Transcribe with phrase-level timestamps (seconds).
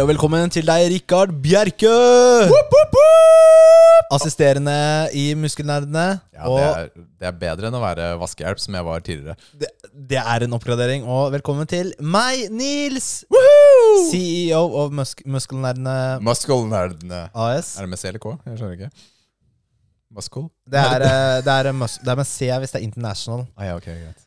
[0.00, 1.90] Og velkommen til deg, Rikard Bjerke!
[4.10, 4.72] Assisterende
[5.12, 6.04] i Muskelnerdene.
[6.32, 6.86] Ja, og det er,
[7.20, 9.36] det er bedre enn å være vaskehjelp, som jeg var tidligere.
[9.60, 9.68] det,
[10.08, 11.04] det er en oppgradering.
[11.04, 13.10] Og velkommen til meg, Nils!
[14.08, 17.20] CEO av Musk Muskelnerdene Muscle-nerdene.
[17.36, 17.74] AS.
[17.76, 18.32] Er det med C eller K?
[18.48, 18.90] Jeg skjønner ikke.
[20.16, 20.48] Muskel?
[20.64, 23.44] Det er, eh, det, er, mus det er med C hvis det er international.
[23.52, 24.24] Ah, ja, okay, greit.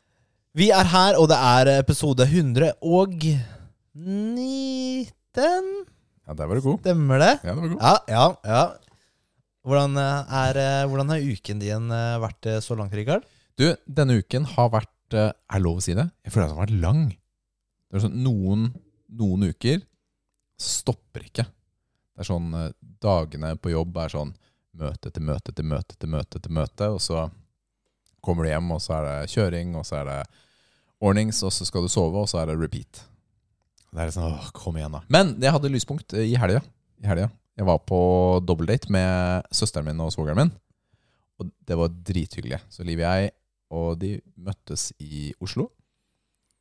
[0.53, 2.29] Vi er her, og det er episode
[5.33, 5.85] 119.
[6.23, 6.79] Ja, der var du god.
[6.83, 7.33] Stemmer det?
[7.43, 7.81] Ja, det var god.
[7.81, 8.63] Ja, ja, ja.
[9.63, 13.23] Hvordan, eh, er, eh, hvordan har uken din eh, vært så langt, Rikard?
[13.59, 16.07] Du, denne uken har vært Er lov å si det?
[16.25, 17.01] Jeg føler at den har vært lang.
[17.85, 18.63] Det er sånn, noen,
[19.13, 19.83] noen uker
[20.57, 21.45] stopper ikke.
[21.45, 22.47] Det er sånn
[23.03, 24.31] Dagene på jobb er sånn
[24.73, 27.27] møte etter møte etter møte etter møte etter møte, og så
[28.25, 30.19] kommer du hjem, og så er det kjøring, og så er det
[31.03, 33.03] ordnings, og så skal du sove, og så er det repeat.
[33.93, 36.63] Det er sånn, åh, kom igjen da Men jeg hadde lyspunkt i helga.
[37.03, 37.29] I helga.
[37.53, 37.99] Jeg var på
[38.41, 40.53] dobbeltdate med søsteren min og svogeren min.
[41.41, 42.61] Og det var drithyggelig.
[42.73, 43.33] Så Liv og jeg
[43.73, 45.67] og de møttes i Oslo.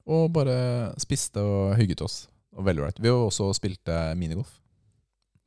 [0.08, 2.26] Og bare spiste og hygget oss.
[2.56, 3.00] Og veldig ålreit.
[3.00, 4.58] Vi har også spilte minigolf.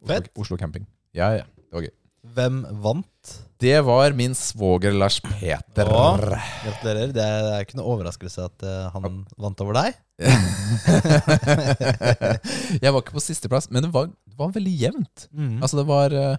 [0.01, 0.31] Oslo, Fett.
[0.41, 0.87] Oslo camping.
[1.17, 1.45] Ja, ja.
[1.45, 1.93] Det var gøy.
[2.35, 3.35] Hvem vant?
[3.57, 5.87] Det var min svoger Lars Peter.
[5.87, 6.17] Å.
[6.19, 7.13] Gratulerer.
[7.15, 9.95] Det er, det er ikke noe overraskelse at eh, han vant over deg.
[12.83, 15.27] jeg var ikke på sisteplass, men det var, det var veldig jevnt.
[15.31, 15.61] Mm.
[15.61, 16.35] Altså det var eh,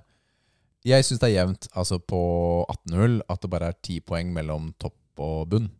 [0.88, 2.20] Jeg syns det er jevnt altså på
[2.68, 5.70] 18 hull at det bare er 10 poeng mellom topp og bunn.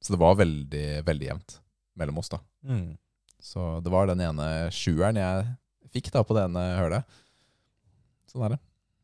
[0.00, 1.58] Så det var veldig, veldig jevnt
[1.98, 2.38] mellom oss, da.
[2.62, 2.94] Mm.
[3.42, 5.50] Så det var den ene sjueren jeg
[5.90, 7.18] fikk da på det ene hølet.
[8.30, 8.60] Sånn er det.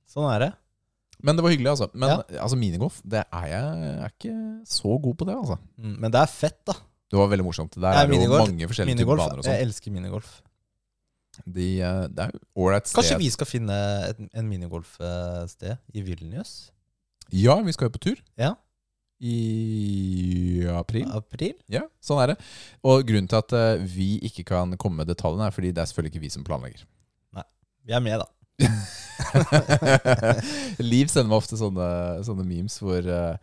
[0.06, 0.52] Sånn er det.
[1.26, 1.88] Men det var hyggelig, altså.
[1.98, 4.34] Men altså minigolf, det er jeg, jeg er ikke
[4.70, 5.56] så god på det, altså.
[5.82, 5.96] Mm.
[6.04, 6.76] Men det er fett, da.
[7.10, 7.74] Det var veldig morsomt.
[7.78, 9.20] Der Ja, er jo mange forskjellige Minigolf.
[9.20, 9.66] typer baner og Jeg sånn.
[9.66, 10.30] elsker minigolf.
[11.46, 12.96] De, eh, det er ålreit sted.
[13.02, 13.76] Kanskje vi skal finne
[14.08, 16.54] et, en minigolfsted i Vilnius?
[17.34, 18.22] Ja, vi skal jo på tur.
[18.40, 18.54] Ja.
[19.20, 21.06] I april.
[21.16, 21.54] April?
[21.72, 22.36] Ja, sånn er det.
[22.86, 25.90] Og grunnen til at eh, vi ikke kan komme med detaljene, er fordi det er
[25.90, 26.84] selvfølgelig ikke vi som planlegger.
[27.36, 27.44] Nei,
[27.86, 28.26] Vi er med, da.
[30.82, 31.86] Liv sender meg ofte sånne,
[32.26, 33.36] sånne memes hvor uh,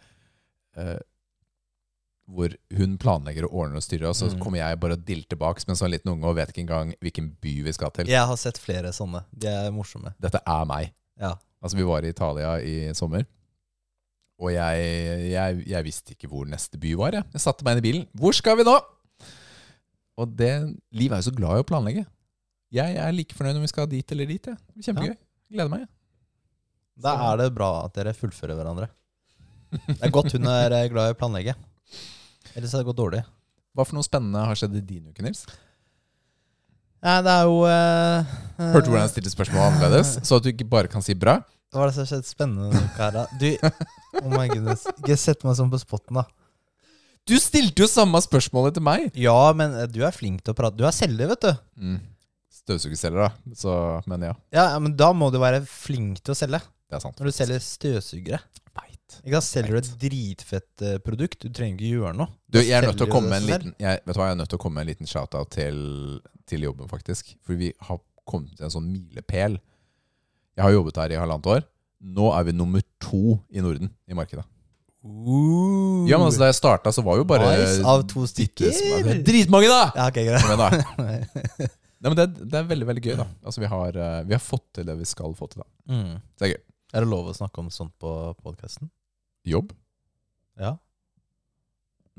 [2.34, 4.40] Hvor hun planlegger og ordner og styrer, og så Mm.
[4.42, 6.94] kommer jeg bare og dilter bak som en sånn liten unge og vet ikke engang
[7.04, 8.08] hvilken by vi skal til.
[8.10, 9.24] Jeg har sett flere sånne.
[9.36, 10.14] De er morsomme.
[10.24, 10.94] Dette er meg.
[11.20, 11.34] Ja.
[11.62, 13.26] Altså, vi var i Italia i sommer.
[14.40, 17.12] Og jeg, jeg, jeg visste ikke hvor neste by var.
[17.20, 18.08] Jeg, jeg satte meg inn i bilen.
[18.18, 18.74] Hvor skal vi nå?
[20.18, 20.50] Og det,
[20.96, 22.06] Liv er jo så glad i å planlegge.
[22.74, 24.50] Jeg er like fornøyd om vi skal dit eller dit.
[24.74, 25.16] Blir Kjempegøy.
[25.54, 25.86] Gleder meg.
[25.86, 25.92] Ja.
[27.04, 28.88] Da er det bra at dere fullfører hverandre.
[29.74, 31.56] Det er godt hun er eh, glad i å planlegge.
[32.54, 33.24] Ellers hadde det gått dårlig.
[33.74, 35.48] Hva for noe spennende har skjedd i din uke, Nils?
[37.04, 40.14] Nei, det er jo eh, Hørte du hvordan jeg stilte spørsmål annerledes?
[40.28, 41.40] Så at du ikke bare kan si bra?
[41.74, 43.26] Hva er det som har skjedd spennende denne uka her, da?
[43.42, 44.86] Du, oh my goodness.
[44.94, 46.28] Ikke sett meg sånn på spotten, da.
[47.26, 49.10] Du stilte jo samme spørsmålet til meg!
[49.18, 50.78] Ja, men du er flink til å prate.
[50.78, 51.54] Du er selger, vet du.
[51.82, 52.02] Mm.
[52.64, 53.56] Støvsugerselger, da.
[53.60, 53.74] Så,
[54.08, 56.62] men ja, Ja, Men da må du være flink til å selge.
[56.90, 57.18] det er sant.
[57.20, 58.40] Når du selger støvsugere.
[58.74, 59.18] Vet.
[59.26, 59.50] Ikke sant?
[59.50, 62.32] Selger du et dritfett eh, produkt, du trenger ikke gjøre noe.
[62.48, 64.38] Du, jeg er nødt til å komme med en liten jeg, Vet du hva, jeg
[64.38, 65.78] er nødt til å komme med en liten shout-out til,
[66.50, 67.36] til jobben, faktisk.
[67.46, 69.60] For vi har kommet til en sånn milepæl.
[70.56, 71.68] Jeg har jobbet her i halvannet år.
[72.16, 74.48] Nå er vi nummer to i Norden i markedet.
[75.04, 78.72] Uh, Ja, men altså Da jeg starta, så var jo bare nice, av to stykker.
[79.28, 79.82] Dritmange, da!
[79.98, 80.48] Ja, okay, greit.
[80.48, 80.70] Men da.
[82.04, 83.14] Nei, men det, det er veldig veldig gøy.
[83.22, 85.64] da Altså Vi har, eh, vi har fått til det vi skal få til.
[85.64, 86.18] da Mm.
[86.40, 86.62] Det er gøy.
[86.94, 88.12] Er det lov å snakke om sånt på
[88.44, 88.90] podkasten?
[89.48, 89.72] Jobb?
[90.60, 90.76] Ja.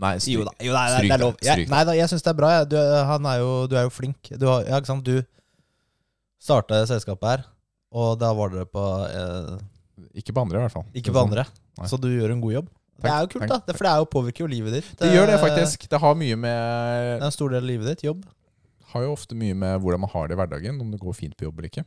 [0.02, 1.36] Nei, stryk, Jo da, jo, nei, stryk det er lov.
[1.38, 1.70] det, Jeg, det.
[1.70, 2.48] nei da, jeg syns det er bra.
[2.66, 2.76] Du,
[3.12, 4.32] han er jo, du er jo flink.
[4.40, 5.04] Du, har, ja, ikke sant?
[5.06, 5.20] du
[6.44, 7.44] starta selskapet her,
[7.94, 9.52] og da var dere på eh,
[10.20, 10.88] Ikke på andre, i hvert fall.
[10.98, 11.46] Ikke på andre.
[11.78, 11.88] Nei.
[11.90, 12.68] Så du gjør en god jobb.
[13.04, 13.50] det er jo kult, takk.
[13.54, 13.58] da.
[13.68, 14.90] Det, for det er jo påvirker jo livet ditt.
[14.98, 15.86] Det gjør det faktisk.
[15.90, 16.58] Det har mye med
[17.14, 18.04] Det er en stor del av livet ditt.
[18.10, 18.24] Jobb.
[18.94, 21.36] Har jo ofte mye med hvordan man har det i hverdagen, om det går fint
[21.38, 21.84] på jobb eller ikke.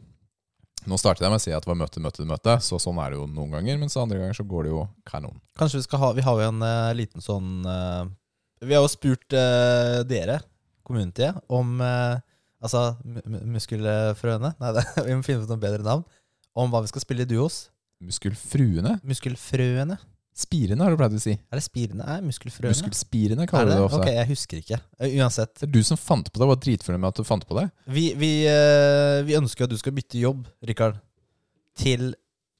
[0.88, 3.12] Nå startet jeg med å si at det var møte, møte, møte, så sånn er
[3.12, 3.80] det jo noen ganger.
[3.82, 5.40] Mens andre ganger så går det jo kanon.
[5.60, 8.06] Kanskje vi skal ha Vi har jo en uh, liten sånn uh,
[8.64, 10.40] Vi har jo spurt uh, dere,
[10.88, 11.82] kommunetiet, om
[12.58, 14.54] Altså mu- mu- muskelfrøene?
[14.58, 16.06] Nei, det, vi må finne ut noe bedre navn.
[16.58, 17.68] Om hva vi skal spille i duos.
[18.02, 18.96] Muskelfruene?
[19.06, 19.98] Muskelfrøene?
[20.38, 21.34] Spirene, har du pleid å si.
[21.34, 22.06] Er det spirene?
[22.06, 22.76] Nei, muskelfrøene.
[22.76, 24.02] Muskelspirene er kaller du det ofte.
[24.04, 24.78] Ok, jeg husker ikke.
[25.00, 25.56] Eh, Uansett.
[25.58, 26.50] Det er du som fant på det.
[26.52, 27.64] Var dritfornøyd med at du fant på det.
[27.90, 31.00] Vi, vi, eh, vi ønsker at du skal bytte jobb, Rikard,
[31.82, 32.12] til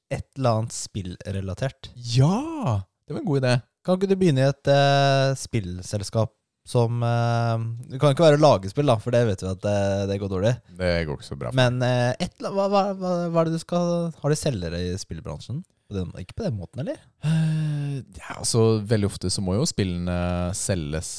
[0.10, 1.92] et eller annet spillrelatert.
[2.16, 2.82] Ja!
[3.06, 3.54] Det var en god idé.
[3.86, 6.34] Kan ikke du begynne i et uh, spillselskap
[6.68, 9.80] som uh, Det kan ikke være lagespill, da, for det vet vi at det,
[10.10, 10.58] det går dårlig.
[10.82, 11.54] Det går ikke så bra.
[11.56, 14.96] Men uh, et, hva, hva, hva, hva er det du skal Har de selgere i
[15.00, 15.62] spillbransjen?
[15.88, 17.00] På den, ikke på den måten, eller?
[17.24, 20.18] Eh, Ja, altså Veldig ofte så må jo spillene
[20.58, 21.10] selges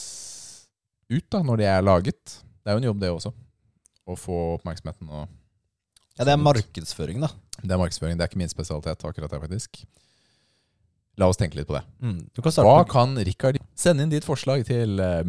[1.09, 2.35] ut da, når de er laget.
[2.61, 3.33] Det er jo en jobb, det også.
[4.09, 5.09] Å få oppmerksomheten.
[5.09, 5.25] og
[6.19, 7.33] Ja, Det er markedsføring, da.
[7.63, 8.19] Det er markedsføring.
[8.19, 9.83] Det er ikke min spesialitet, akkurat det, faktisk.
[11.19, 11.83] La oss tenke litt på det.
[12.05, 12.21] Mm.
[12.35, 15.25] Du kan Hva på kan Rikard Send inn ditt forslag til uh,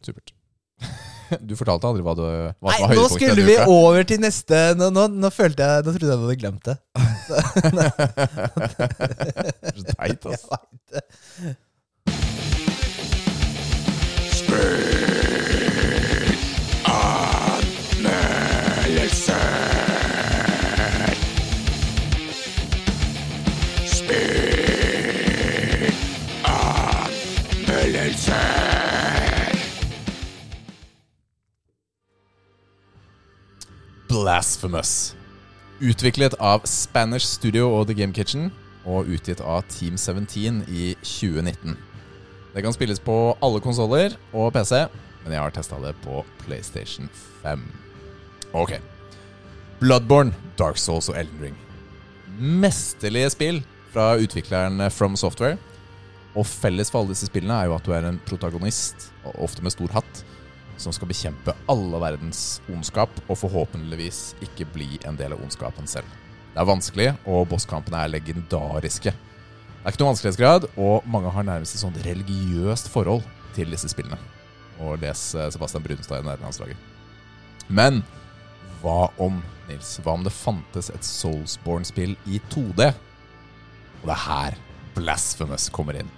[0.00, 0.32] Supert.
[1.48, 4.56] Du fortalte aldri hva, du, hva Nei, som var nå skulle vi over til neste
[4.78, 6.76] Nå, nå, nå følte jeg Nå trodde jeg du hadde glemt det.
[9.80, 10.44] Så teit, ass.
[10.50, 11.02] Jeg veit det.
[34.30, 35.16] Blasphemous.
[35.80, 38.52] Utviklet av Spanish Studio og The Game Kitchen,
[38.86, 41.74] og utgitt av Team 17 i 2019.
[42.54, 44.84] Det kan spilles på alle konsoller og PC,
[45.24, 47.10] men jeg har testa det på PlayStation
[47.42, 47.66] 5.
[48.54, 48.76] Ok.
[49.82, 51.58] Bloodborne, Dark Souls og Elden Ring.
[52.38, 55.58] Mesterlige spill fra utvikleren From Software.
[56.38, 59.10] Og felles for alle disse spillene er jo at du er en protagonist,
[59.42, 60.22] ofte med stor hatt,
[60.80, 66.08] som skal bekjempe alle verdens ondskap, og forhåpentligvis ikke bli en del av ondskapen selv.
[66.50, 69.12] Det er vanskelig, og bosskampene er legendariske.
[69.12, 73.22] Det er ikke noen vanskelighetsgrad, og mange har nærmest et sånt religiøst forhold
[73.56, 74.18] til disse spillene.
[74.80, 76.88] Og les eh, Sebastian Brunstad i nederlandslaget.
[77.68, 78.00] Men
[78.80, 79.38] hva om,
[79.68, 82.90] Nils, hva om det fantes et Soulsborne-spill i 2D?
[84.00, 84.58] Og det er her
[84.96, 86.08] Blasphemous kommer inn.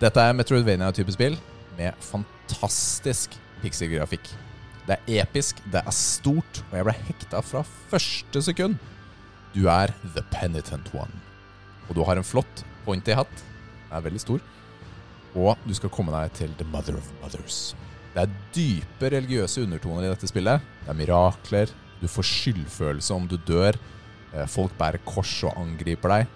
[0.00, 1.36] Dette er Metroidvania-type spill
[1.78, 4.30] med fantastisk pixelgrafikk.
[4.88, 8.78] Det er episk, det er stort, og jeg ble hekta fra første sekund.
[9.54, 11.12] Du er The Penitent One.
[11.88, 13.42] Og du har en flott pointy hatt.
[13.88, 14.40] Den er veldig stor.
[15.36, 17.74] Og du skal komme deg til The Mother of Mothers.
[18.14, 20.64] Det er dype religiøse undertoner i dette spillet.
[20.84, 21.72] Det er mirakler.
[22.00, 23.76] Du får skyldfølelse om du dør.
[24.32, 26.34] Eh, Folk bærer kors og angriper deg.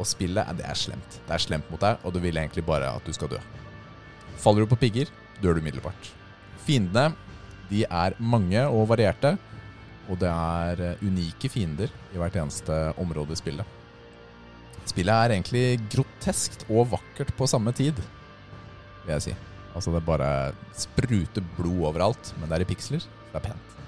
[0.00, 1.20] Og spillet det er slemt.
[1.28, 3.40] Det er slemt mot deg, og du vil egentlig bare at du skal dø.
[4.40, 5.10] Faller du på pigger,
[5.42, 6.10] dør du umiddelbart.
[6.64, 7.12] Fiendene
[7.70, 9.34] de er mange og varierte,
[10.08, 13.80] og det er eh, unike fiender i hvert eneste område i spillet.
[14.84, 17.96] Spillet er egentlig groteskt og vakkert på samme tid,
[19.04, 19.36] vil jeg si.
[19.74, 23.02] Altså Det bare spruter blod overalt, men det er i piksler.
[23.32, 23.78] Det er pent.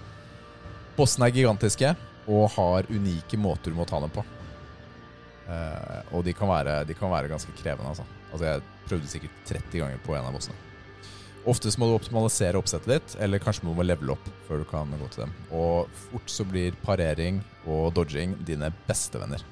[0.96, 1.92] Bossene er gigantiske
[2.26, 4.24] og har unike måter du må ta dem på.
[5.46, 7.92] Uh, og de kan, være, de kan være ganske krevende.
[7.92, 8.02] Altså.
[8.32, 10.58] altså Jeg prøvde sikkert 30 ganger på en av bossene.
[11.46, 14.64] Ofte så må du optimalisere oppsettet ditt, eller kanskje må du må levele opp før
[14.64, 15.34] du kan gå til dem.
[15.54, 17.38] Og fort så blir parering
[17.70, 19.44] og dodging dine beste venner.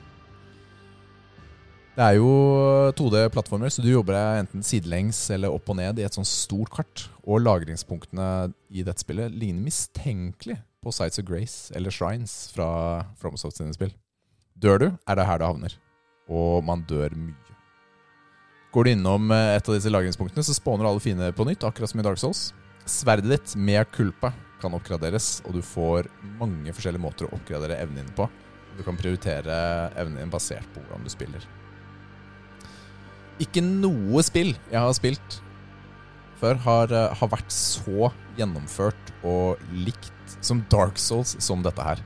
[1.94, 2.30] Det er jo
[2.98, 7.04] 2D-plattformer, så du jobber enten sidelengs eller opp og ned i et sånt stort kart.
[7.22, 13.62] Og lagringspunktene i dette spillet ligner mistenkelig på Sights of Grace eller Shrines fra FromSoft
[13.62, 13.94] sine spill.
[14.58, 15.78] Dør du, er det her det havner.
[16.26, 17.53] Og man dør mye.
[18.74, 21.92] Går du innom eh, et av disse lagringspunktene, så spawner alle fiender på nytt, akkurat
[21.92, 22.48] som i Dark Souls.
[22.90, 26.08] Sverdet ditt med kulpa kan oppgraderes, og du får
[26.40, 28.26] mange forskjellige måter å oppgradere evnen din på.
[28.74, 29.54] Du kan prioritere
[29.94, 31.46] evnen din basert på hvordan du spiller.
[33.42, 35.38] Ikke noe spill jeg har spilt
[36.40, 42.02] før, har, eh, har vært så gjennomført og likt som Dark Souls som dette her.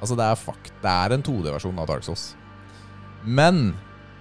[0.00, 0.72] Altså, det er fuck.
[0.82, 2.34] Det er en 2D-versjon av Dark Souls.
[3.22, 3.76] Men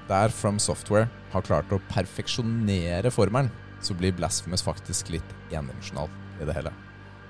[0.09, 3.51] der From Software har klart å perfeksjonere formelen,
[3.81, 6.09] så blir Blasphemous faktisk litt endimensjonal
[6.41, 6.73] i det hele.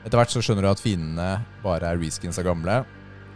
[0.06, 2.80] Etter hvert så skjønner du at fiendene bare er reskins av gamle,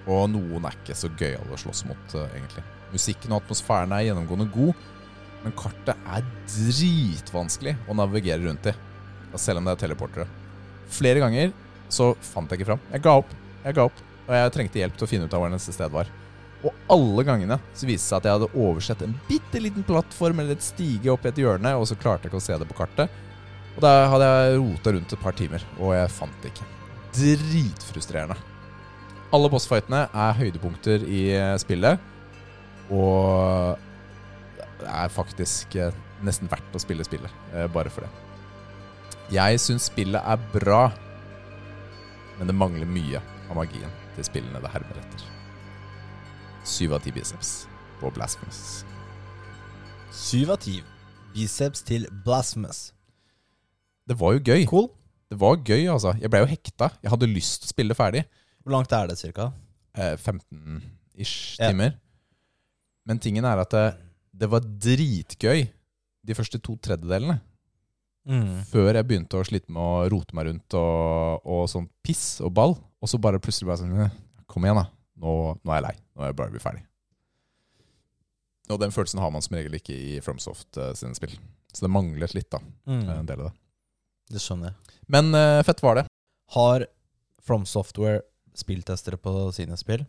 [0.07, 2.63] og noen er ikke så gøyale å slåss mot, eh, egentlig.
[2.93, 4.73] Musikken og atmosfæren er gjennomgående god,
[5.43, 8.73] men kartet er dritvanskelig å navigere rundt i,
[9.35, 10.27] selv om det er teleportere.
[10.87, 11.53] Flere ganger
[11.89, 12.83] så fant jeg ikke fram.
[12.91, 13.31] Jeg ga opp.
[13.63, 14.03] Jeg ga opp.
[14.23, 16.07] Og jeg trengte hjelp til å finne ut av hvor neste sted var.
[16.63, 20.39] Og alle gangene så viste det seg at jeg hadde oversett en bitte liten plattform
[20.39, 22.69] eller et stige opp i et hjørne, og så klarte jeg ikke å se det
[22.69, 23.19] på kartet.
[23.73, 26.69] Og da hadde jeg rota rundt et par timer, og jeg fant det ikke.
[27.13, 28.37] dritfrustrerende.
[29.33, 32.01] Alle bossfightene er høydepunkter i eh, spillet,
[32.93, 33.79] og
[34.81, 38.11] det er faktisk eh, nesten verdt å spille spillet, eh, bare for det.
[39.33, 40.83] Jeg syns spillet er bra,
[42.37, 45.32] men det mangler mye av magien til spillene det hermer etter.
[46.63, 47.65] Syv av ti biceps
[47.99, 48.83] på Blasphemous.
[50.13, 50.77] Syv av ti.
[51.33, 52.91] Biceps til Blasphemous.
[54.07, 54.65] Det var jo gøy.
[54.69, 54.87] Cool.
[55.31, 56.13] Det var gøy, altså.
[56.21, 56.91] Jeg ble jo hekta.
[57.03, 58.23] Jeg hadde lyst til å spille ferdig.
[58.63, 59.49] Hvor langt er det, cirka?
[59.97, 61.69] Eh, 15-ish Ja.
[61.71, 61.95] timer.
[63.05, 63.85] Men tingen er at det,
[64.33, 65.65] det var dritgøy
[66.23, 67.41] de første to tredjedelene.
[68.23, 68.61] Mm.
[68.69, 72.53] Før jeg begynte å slite med å rote meg rundt og, og sånn piss og
[72.55, 72.77] ball.
[73.03, 74.13] Og så bare plutselig bare sånn «Eh,
[74.47, 74.85] Kom igjen, da.
[75.21, 75.95] Nå, nå er jeg lei.
[76.15, 76.83] Nå er jeg bare ferdig.
[78.71, 81.35] Og den følelsen har man som regel ikke i FromSoft uh, sine spill.
[81.73, 82.61] Så det manglet litt, da.
[82.87, 83.25] En Mm.
[83.27, 83.53] del av det.
[84.33, 84.99] Det skjønner jeg.
[85.11, 86.05] Men uh, fett var det.
[86.55, 86.85] Har
[87.43, 88.21] From Software
[88.55, 90.05] spilltestere på sine spill?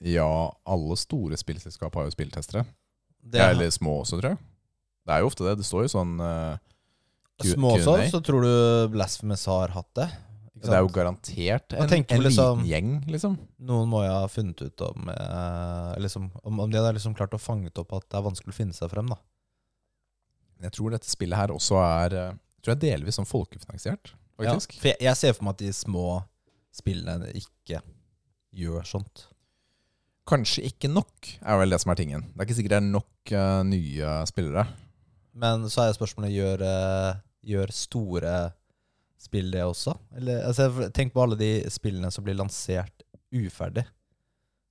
[0.00, 0.28] Ja,
[0.64, 2.64] alle store spillselskap har jo spilltestere.
[3.20, 4.38] Det er, eller små også, tror jeg.
[5.04, 5.56] Det er jo ofte det.
[5.58, 6.56] Det står jo sånn uh,
[7.44, 8.52] Små også, så tror du
[8.94, 10.08] Blasphemous har hatt det?
[10.62, 13.38] Det er jo garantert en, en liksom- liten gjeng, liksom.
[13.68, 17.36] Noen må jo ha funnet ut om eh, liksom, om, om de hadde liksom klart
[17.36, 19.12] å fange opp at det er vanskelig å finne seg frem.
[19.12, 19.18] da
[20.66, 24.74] Jeg tror dette spillet her også er eh, Jeg tror jeg delvis sånn folkefinansiert, faktisk.
[24.74, 26.06] Ja, for jeg, jeg ser for meg at de små
[26.74, 27.82] spillene ikke
[28.58, 29.28] gjør sånt.
[30.28, 32.26] Kanskje ikke nok, er vel det som er tingen.
[32.34, 34.66] Det er ikke sikkert det er nok uh, nye spillere.
[35.38, 38.32] Men så er spørsmålet gjør, eh, gjør store
[39.18, 39.94] spill det også?
[40.18, 43.84] Eller, altså, tenk på alle de spillene som blir lansert uferdig.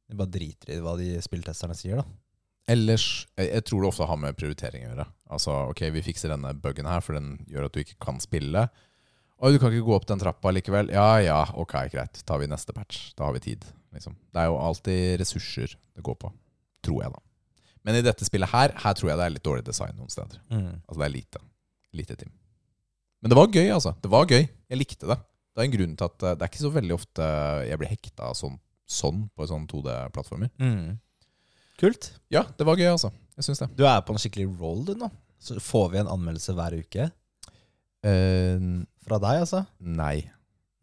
[0.07, 2.07] De bare driter i hva de spilltesterne sier, da.
[2.67, 3.05] Ellers
[3.37, 5.07] jeg, jeg tror det ofte har med prioritering å gjøre.
[5.35, 8.65] Altså, ok, vi fikser denne bugen her, for den gjør at du ikke kan spille.
[9.37, 10.89] Og du kan ikke gå opp den trappa likevel.
[10.95, 12.23] Ja ja, ok, greit.
[12.27, 13.11] Tar vi neste patch.
[13.19, 13.67] Da har vi tid.
[13.93, 14.15] Liksom.
[14.33, 16.31] Det er jo alltid ressurser det går på.
[16.85, 17.21] Tror jeg, da.
[17.87, 20.41] Men i dette spillet her, her tror jeg det er litt dårlig design noen steder.
[20.49, 21.43] Altså det er lite.
[21.95, 22.33] Lite team.
[23.21, 23.95] Men det var gøy, altså.
[24.03, 24.45] Det var gøy.
[24.45, 25.17] Jeg likte det.
[25.57, 27.27] Det er en grunn til at eh, det er ikke så veldig ofte
[27.65, 30.51] jeg blir hekta sånn, sånn på sånn 2D-plattformer.
[30.61, 30.97] Mm.
[31.81, 32.11] Kult.
[32.33, 33.09] Ja, det var gøy, altså.
[33.37, 33.69] Jeg syns det.
[33.77, 35.09] Du er på en skikkelig roll, du nå.
[35.41, 37.11] Så får vi en anmeldelse hver uke
[38.05, 39.63] Uh, fra deg, altså?
[39.81, 40.21] nei.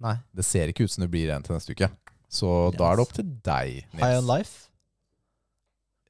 [0.03, 0.17] Nei.
[0.35, 1.89] Det ser ikke ut som det blir en til neste uke.
[2.29, 4.67] Så da er det opp til deg, High on Life?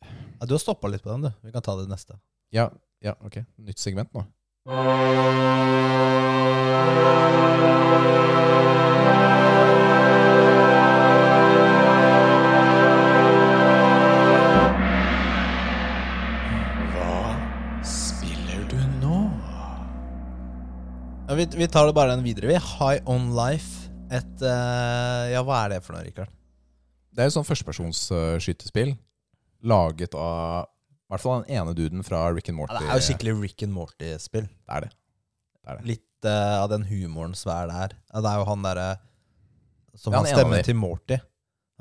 [0.00, 1.30] Ja, du har stoppa litt på den, du.
[1.44, 2.16] Vi kan ta det neste.
[2.56, 2.70] Ja,
[3.04, 3.42] ja, ok.
[3.68, 4.24] Nytt segment nå.
[21.50, 22.54] Vi, vi tar det bare den videre, vi.
[22.54, 23.90] High on Life.
[24.12, 26.30] Et uh, Ja, hva er det for noe, Rikard?
[27.14, 29.00] Det er jo sånn førstepersonsskytespill uh,
[29.64, 30.70] laget av
[31.04, 32.80] i hvert fall den ene duden fra Rick and Ja, Morty.
[32.80, 34.46] det er jo skikkelig Rick and Morty-spill.
[34.48, 34.90] Det er det.
[34.90, 35.86] det, er det.
[35.92, 37.94] Litt eh, av den humoren som er der.
[38.14, 38.88] Det er jo han derre
[39.94, 41.20] Som Ja, han stemmer stemmen til Morty.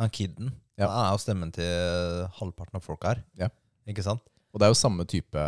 [0.01, 0.53] Han kiden.
[0.77, 0.87] Ja.
[0.89, 3.23] Han er jo stemmen til halvparten av folk her.
[3.39, 3.49] Ja.
[3.89, 4.23] Ikke sant?
[4.53, 5.43] Og det er jo samme type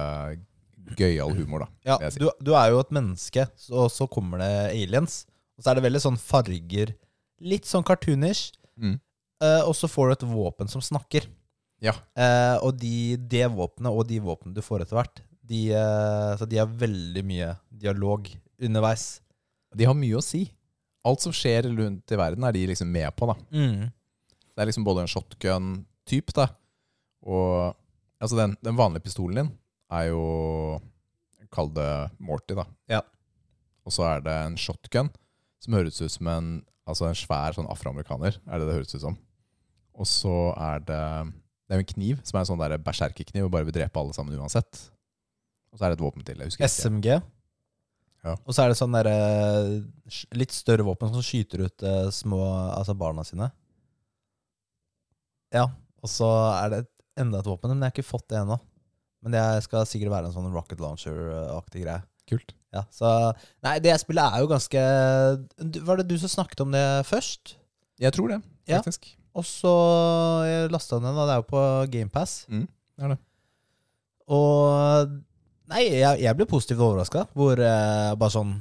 [0.97, 1.67] gøyal humor, da.
[1.85, 2.21] Ja, si.
[2.21, 5.23] du, du er jo et menneske, og så kommer det aliens.
[5.55, 6.93] Og så er det veldig sånn farger
[7.45, 8.53] Litt sånn cartoonish.
[8.79, 8.95] Mm.
[9.43, 11.27] eh, og så får du et våpen som snakker.
[11.83, 11.93] Ja.
[12.15, 16.47] Eh, og de, det våpenet og de våpnene du får etter hvert, de, eh, så
[16.49, 18.29] de har veldig mye dialog
[18.61, 19.21] underveis.
[19.75, 20.45] De har mye å si.
[21.05, 23.35] Alt som skjer rundt i verden, er de liksom med på, da.
[24.55, 26.47] Det er liksom både en shotgun-type, da.
[27.25, 27.75] Og
[28.21, 29.51] altså den, den vanlige pistolen din
[29.93, 30.21] er jo
[31.53, 32.65] Kall det Morty, da.
[32.91, 33.01] Ja.
[33.85, 35.11] Og så er det en shotgun
[35.61, 39.01] som høres ut som en Altså en svær sånn afroamerikaner, er det det høres ut
[39.01, 39.15] som.
[39.97, 40.99] Og så er det
[41.65, 44.37] Det er en kniv som er en sånn berserkerkniv og bare vil drepe alle sammen
[44.37, 44.83] uansett.
[45.73, 46.37] Og så er det et våpen til.
[46.37, 46.77] jeg husker ikke.
[48.25, 48.33] Ja.
[48.41, 49.15] Og så er det sånn derre
[50.33, 52.39] litt større våpen som skyter ut eh, små
[52.73, 53.51] Altså barna sine.
[55.53, 55.67] Ja.
[56.01, 56.27] Og så
[56.57, 56.91] er det et,
[57.21, 58.57] enda et våpen, men jeg har ikke fått det ennå.
[59.25, 62.01] Men det skal sikkert være en sånn rocket launcher-aktig greie.
[62.29, 62.55] Kult.
[62.73, 63.07] Ja, så
[63.63, 64.79] Nei, det spillet er jo ganske
[65.85, 67.53] Var det du som snakket om det først?
[68.01, 68.79] Jeg tror det, Ja.
[68.81, 69.05] faktisk.
[69.37, 69.71] Og så
[70.47, 71.61] jeg lasta den, da, det er jo på
[71.93, 72.33] GamePass.
[72.49, 72.65] Mm,
[72.97, 73.19] det er det.
[74.27, 75.13] Og
[75.71, 77.21] Nei, jeg, jeg ble positivt overraska.
[77.37, 78.51] Hvor eh, bare sånn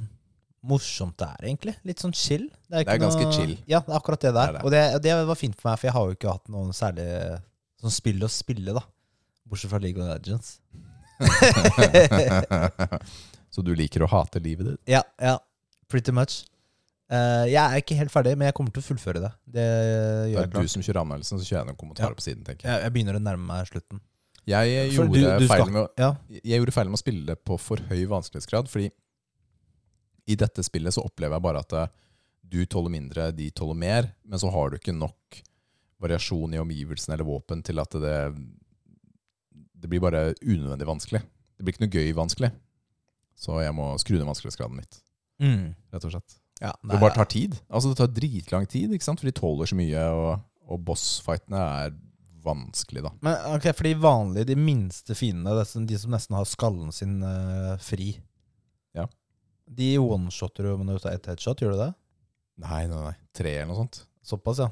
[0.65, 1.75] morsomt det er, egentlig.
[1.85, 2.47] Litt sånn chill.
[2.71, 3.53] Det er ganske chill.
[3.69, 4.39] Ja, det er akkurat det der.
[4.39, 4.63] Det er det.
[4.65, 7.05] Og det, det var fint for meg, for jeg har jo ikke hatt noen særlig
[7.83, 8.81] sånn spill å spille, da.
[9.45, 10.55] Bortsett fra League of Legends.
[13.53, 14.81] så du liker å hate livet ditt?
[14.97, 15.37] Ja, ja.
[15.91, 16.41] Pretty much.
[17.05, 19.29] Uh, jeg er ikke helt ferdig, men jeg kommer til å fullføre det.
[19.45, 19.65] Det
[20.33, 22.17] Det er du som kjører anmeldelsen, så kjører jeg noen kommentarer Ja.
[22.17, 22.73] på siden, tenker jeg.
[22.73, 24.01] Jeg, jeg begynner å nærme meg slutten.
[24.47, 26.11] Jeg gjorde, du- du feil med, Ja.
[26.29, 28.91] jeg gjorde feil med å spille det på for høy vanskelighetsgrad, fordi
[30.27, 31.87] i dette spillet så opplever jeg bare at eh,
[32.47, 35.41] du tåler mindre, de tåler mer, men så har du ikke nok
[36.01, 38.35] variasjon i omgivelsene eller våpen til at det
[39.75, 41.21] Det blir bare unødvendig vanskelig.
[41.57, 42.51] Det blir ikke noe gøy vanskelig.
[43.37, 45.01] Så jeg må skru ned vanskelighetsgraden litt,
[45.39, 45.75] Mm.
[45.93, 46.39] rett og slett.
[46.61, 47.59] ja Det bare tar tid.
[47.69, 49.19] Altså Det tar dritlang tid, ikke sant?
[49.19, 51.91] for de tåler så mye, og, og bossfightene er
[52.45, 53.11] vanskelig, da.
[53.25, 57.19] Men ok, for de vanlige, de minste fiendene, det de som nesten har skallen sin
[57.25, 58.13] eh, fri
[58.95, 59.07] Ja.
[59.65, 61.91] De one-shotter du med et headshot, gjør du det?
[62.61, 63.15] Nei, nei, nei.
[63.35, 64.03] Tre eller noe sånt.
[64.25, 64.69] Såpass, ja.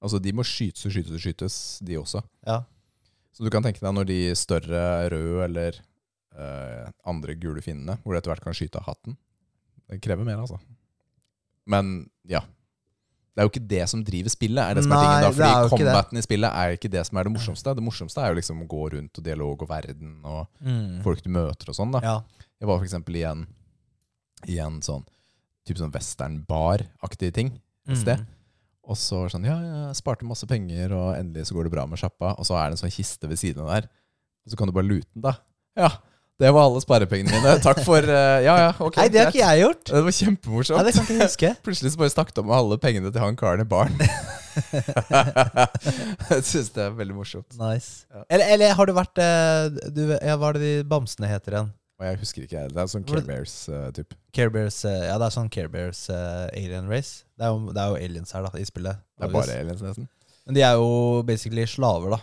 [0.00, 2.22] Altså, de må skytes og skytes og skytes, de også.
[2.48, 2.62] Ja.
[3.36, 8.14] Så du kan tenke deg når de større røde eller eh, andre gule finnene, hvor
[8.14, 9.18] du etter hvert kan skyte av hatten.
[9.90, 10.58] Det krever mer, altså.
[11.70, 12.42] Men ja.
[13.30, 15.38] Det er jo ikke det som driver spillet, er det som er Nei, tingen.
[15.38, 17.74] da er Fordi combaten i spillet er ikke det som er det morsomste.
[17.78, 21.02] Det morsomste er jo liksom å gå rundt og dialog og verden og Mm.
[21.04, 21.92] folk du møter og sånn.
[21.92, 22.16] da ja.
[22.60, 23.46] Jeg var for eksempel i en,
[24.48, 25.04] i en sånn
[25.64, 27.52] type sånn western-bar-aktig ting
[27.86, 27.96] et Mm.
[28.02, 28.26] sted.
[28.84, 29.56] Og så sånn, ja,
[29.86, 32.34] jeg sparte masse penger, og endelig så går det bra med sjappa.
[32.38, 33.88] Og så er det en sånn kiste ved siden av der.
[34.44, 35.34] Og så kan du bare lute den, da.
[35.76, 35.90] Ja,
[36.40, 37.50] det var alle sparepengene mine.
[37.60, 38.96] Takk for uh, Ja, ja, ok.
[38.96, 39.82] Nei, det har ikke jeg gjort.
[39.90, 40.78] Det var kjempemorsomt.
[40.78, 41.50] Nei, det kan ikke jeg huske.
[41.66, 43.98] Plutselig så bare snakket om alle pengene til han karen i baren.
[46.30, 47.58] jeg syns det er veldig morsomt.
[47.60, 48.06] Nice.
[48.08, 48.22] Ja.
[48.32, 51.70] Eller, eller har du vært eh, du, ja, Hva er det de bamsene heter igjen?
[52.00, 54.16] Og jeg husker ikke, det er sånn Care Bears-type.
[54.32, 57.26] Care Bears eh, Ja, det er sånn Care Bears uh, alien race.
[57.36, 59.02] Det er, jo, det er jo aliens her, da, i spillet.
[59.20, 60.08] det er bare aliens, nesten.
[60.48, 62.20] Men de er jo basically slaver, da.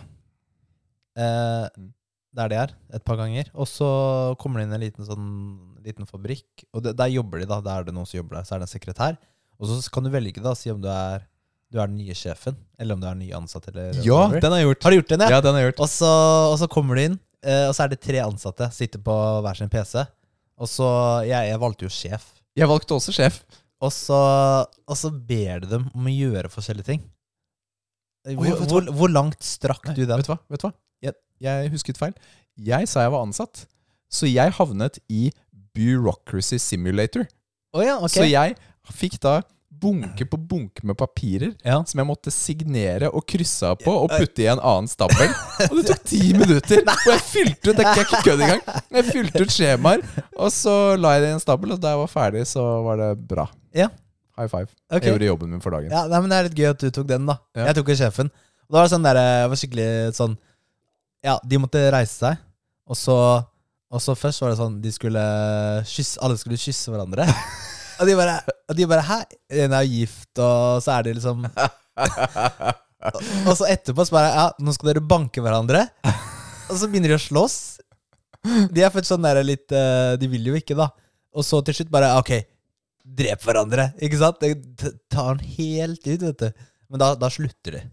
[1.18, 1.92] Eh, Mm.
[2.36, 3.48] Der de er, et par ganger.
[3.56, 3.88] Og så
[4.40, 5.28] kommer det inn en liten sånn
[5.84, 7.62] liten fabrikk, og det, der jobber de, da.
[7.64, 8.46] Der er det noen som jobber der.
[8.48, 9.16] Så er det en sekretær.
[9.58, 11.24] Og så kan du velge, da, si om du er
[11.68, 13.66] du er den nye sjefen, eller om du er ny ansatt.
[13.68, 14.40] Eller Ja, eller.
[14.40, 14.84] den har jeg gjort.
[14.86, 15.28] Har du gjort den, ja?
[15.34, 15.82] Ja, den har jeg gjort.
[15.84, 16.12] Og så,
[16.52, 18.70] og så kommer du inn, eh, og så er det tre ansatte.
[18.72, 20.06] Sitter på hver sin PC.
[20.58, 20.88] Og så
[21.28, 22.24] Jeg, jeg valgte jo sjef.
[22.56, 23.42] Jeg valgte også sjef.
[23.84, 24.16] Og så,
[24.88, 27.04] og så ber du dem om å gjøre forskjellige ting.
[28.28, 30.18] Hvor, hvor, hvor langt strakk Nei, du den?
[30.18, 30.40] Vet du hva?
[30.50, 30.72] Vet du hva?
[31.04, 32.14] Jeg, jeg husket feil.
[32.58, 33.66] Jeg sa jeg var ansatt,
[34.10, 35.28] så jeg havnet i
[35.76, 37.28] Bureaucracy Simulator.
[37.76, 38.14] Oh ja, okay.
[38.16, 38.56] Så jeg
[38.98, 39.40] fikk da
[39.78, 41.76] bunke på bunke med papirer ja.
[41.86, 45.30] som jeg måtte signere og krysse av på og putte i en annen stabel.
[45.68, 46.82] Og det tok ti minutter!
[47.06, 48.64] Og jeg fylte ut det er ikke kødd engang.
[48.96, 50.02] Jeg fylte ut skjemaer,
[50.38, 52.98] og så la jeg det i en stabel, og da jeg var ferdig, så var
[53.00, 53.46] det bra.
[53.76, 53.88] Ja.
[54.38, 54.68] High five.
[54.88, 55.08] Okay.
[55.08, 55.92] Jeg gjorde jobben min for dagen.
[55.92, 57.38] ja nei, men Det er litt gøy at du tok den, da.
[57.58, 58.30] Jeg tok jo sjefen.
[58.68, 60.36] Og da var det sånn der, jeg var skikkelig sånn
[61.24, 62.42] Ja, de måtte reise seg,
[62.88, 63.16] og så
[63.90, 65.22] Og så først var det sånn De skulle
[65.88, 67.26] kysse Alle skulle kysse hverandre.
[67.98, 68.36] Og de bare,
[68.70, 69.16] og de bare Hæ?
[69.64, 74.44] En er gift, og så er de liksom Og og så etterpå så bare Ja,
[74.62, 75.84] nå skal dere banke hverandre.
[76.68, 77.58] Og så begynner de å slåss.
[78.70, 80.88] De er født sånn der litt eh, De vil jo ikke, da.
[81.34, 82.32] Og så til slutt bare Ok,
[83.02, 83.90] drep hverandre.
[84.04, 84.42] Ikke sant?
[84.42, 86.66] Det tar den helt ut, vet du.
[86.88, 87.84] Men da, da slutter de.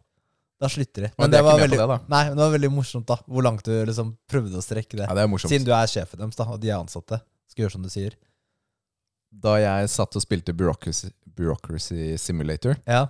[0.62, 1.10] Da slutter de.
[1.18, 1.98] Men Men det var veldig det.
[2.08, 3.18] Nei, men det var veldig morsomt, da.
[3.28, 5.08] Hvor langt du liksom prøvde å strekke det.
[5.10, 5.52] Ja, det er morsomt.
[5.52, 7.20] Siden du er sjefen deres, da, og de er ansatte.
[7.52, 8.16] Skal gjøre som du sier.
[9.36, 13.08] Da jeg satt og spilte Bureaucracy, Bureaucracy Simulator, Ja.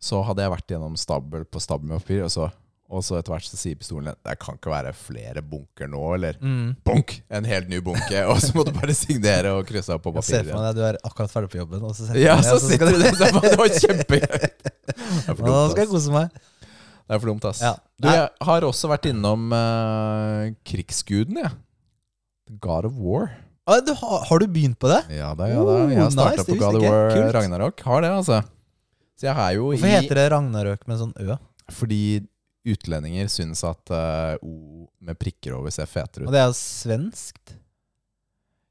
[0.00, 2.48] så hadde jeg vært gjennom stabel på stabel med papir, og så,
[2.88, 6.38] og så etter hvert så sier pistolen Det kan ikke være flere bunker nå, eller
[6.40, 6.74] Mm.
[6.88, 7.18] Bunk!
[7.28, 10.24] En helt ny bunke, og så må du bare signere og krysse av på Jeg
[10.24, 12.44] ser for meg deg, du er akkurat ferdig på jobben, og så setter Ja, meg,
[12.48, 13.12] så, så sitter du der.
[13.12, 14.48] Det var, kjempegøy.
[15.44, 16.30] Nå skal jeg kose meg.
[17.08, 17.60] Det er for dumt, ass.
[17.64, 17.72] Ja.
[17.96, 21.54] Du, jeg har også vært innom uh, krigsguden, jeg.
[22.60, 23.30] God of War.
[23.68, 25.00] Ah, du, har, har du begynt på det?
[25.12, 25.76] Ja det, ja det.
[25.92, 27.10] Jeg Oh, har starta nice, på God of War.
[27.12, 27.34] Kult.
[27.36, 27.82] Ragnarok.
[27.88, 28.42] Har det, altså.
[29.18, 31.36] Så jeg er jo Hvorfor i heter det Ragnarøk med sånn Ø?
[31.74, 32.02] Fordi
[32.68, 36.28] utlendinger syns at uh, O med prikker over ser fetere ut.
[36.30, 37.56] Og det er svenskt.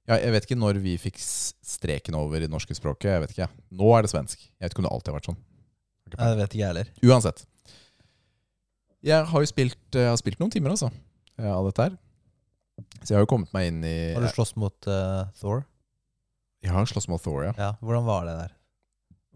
[0.07, 3.09] Ja, jeg vet ikke når vi fikk streken over i det norske språket.
[3.11, 3.49] Jeg vet ikke.
[3.75, 4.39] Nå er det svensk.
[4.45, 5.39] Jeg vet ikke om det alltid har vært sånn.
[6.07, 6.91] Jeg det vet ikke jeg heller.
[7.11, 7.43] Uansett.
[9.05, 10.89] Jeg har jo spilt, eh, jeg har spilt noen timer, altså,
[11.37, 11.97] eh, av dette her.
[13.01, 15.63] Så jeg har jo kommet meg inn i Har du slåss mot uh, Thor?
[16.61, 17.53] Jeg har slåss mot Thor, ja.
[17.57, 18.51] Ja, Hvordan var det der?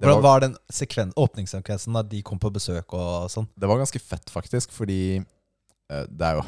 [0.02, 3.48] Det Hvordan var- var den sekven åpningssekvensen da de kom på besøk og sånn?
[3.58, 6.46] Det var ganske fett, faktisk, fordi uh, det er jo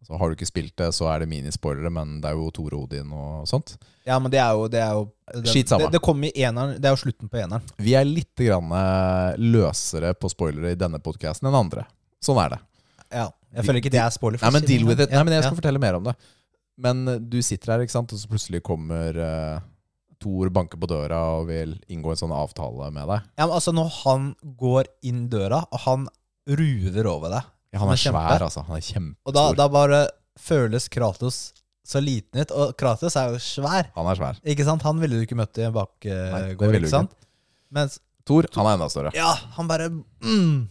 [0.00, 2.76] altså, Har du ikke spilt det, så er det minispoilere, men det er jo Tore
[2.76, 3.76] Odin og sånt.
[4.06, 5.86] Ja, men det er jo, det er jo det, Skit samme.
[5.86, 7.62] Det, det, kom i eneren, det er jo slutten på eneren.
[7.78, 11.86] Vi er litt grann eh, løsere på spoilere i denne podkasten enn andre.
[12.24, 12.60] Sånn er det.
[13.14, 14.40] Ja, Jeg føler ikke det er spoiler.
[14.42, 15.12] Nei, men deal with it.
[15.12, 16.14] Nei, men jeg skal fortelle mer om det.
[16.84, 19.60] Men eh, du sitter her, ikke sant, og så plutselig kommer uh,
[20.22, 23.28] Thor banker på døra og vil inngå en sånn avtale med deg.
[23.38, 26.08] Ja, men altså Når han går inn døra, og han
[26.50, 28.24] ruver over deg Ja, han Han er er kjempe.
[28.24, 28.64] svær, altså.
[28.66, 29.56] Han er Og da, kjempestor.
[29.60, 30.00] da bare
[30.40, 31.38] føles Kratos
[31.84, 32.50] så liten ut.
[32.56, 33.90] Og Kratos er jo svær.
[33.94, 34.38] Han er svær.
[34.44, 34.82] Ikke sant?
[34.82, 36.58] Han ville du ikke møtt i en Nei, bakgård.
[36.58, 37.14] det ville ikke sant?
[37.74, 39.12] Mens Thor, han er enda større.
[39.14, 40.68] Ja, han bare mm.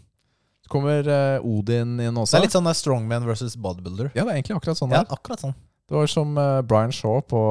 [0.64, 2.38] Så kommer eh, Odin inn også.
[2.38, 4.14] Det er litt sånn der strongman versus bodybuilder.
[4.16, 5.56] Ja, det er egentlig akkurat sånn Ja, akkurat sånn.
[5.90, 7.42] Det var som eh, Brian Shaw på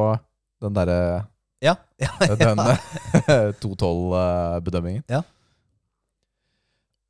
[0.65, 0.99] den derre
[1.63, 2.79] Ja, ja, Den ja.
[3.61, 5.05] 212-bedømmingen.
[5.13, 5.23] Ja.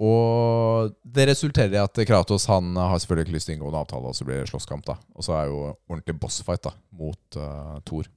[0.02, 3.78] Og det resulterer i at Kratos han har selvfølgelig ikke lyst til å inngå en
[3.84, 4.82] avtale, og så blir det slåsskamp.
[4.88, 8.08] da Og så er jo ordentlig bossfight da mot uh, Thor.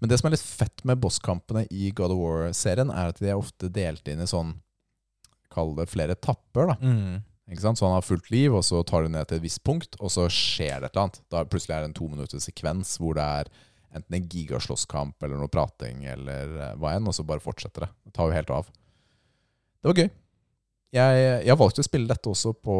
[0.00, 3.28] Men det som er litt fett med bosskampene i God of War-serien, er at de
[3.28, 4.54] er ofte delt inn i sånn
[5.56, 6.70] Kall det flere etapper.
[6.74, 7.22] da Mm.
[7.50, 7.78] ikke sant?
[7.80, 10.10] Så han har fullt liv, og så tar du ned til et visst punkt, og
[10.12, 11.20] så skjer det et eller annet.
[11.32, 13.50] Da plutselig er det en to minutters sekvens hvor det er
[13.96, 17.90] enten en gigaslåsskamp eller noe prating eller eh, hva enn, og så bare fortsetter det.
[18.04, 18.68] Det tar jo helt av.
[19.80, 20.10] Det var gøy.
[20.96, 22.76] Jeg, jeg valgte å spille dette også på,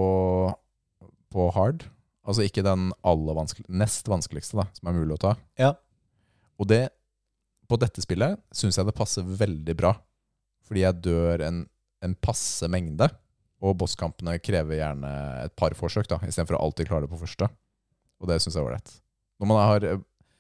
[1.33, 1.87] på hard.
[2.27, 5.33] Altså ikke den aller vanskelig, nest vanskeligste da, som er mulig å ta.
[5.61, 5.73] Ja.
[6.59, 6.89] Og det,
[7.71, 9.95] på dette spillet syns jeg det passer veldig bra.
[10.67, 11.61] Fordi jeg dør en,
[12.05, 13.09] en passe mengde.
[13.65, 15.11] Og bosskampene krever gjerne
[15.47, 17.49] et par forsøk, da istedenfor å alltid klare det på første.
[18.21, 18.93] Og det syns jeg var ålreit.
[19.41, 19.87] Når man har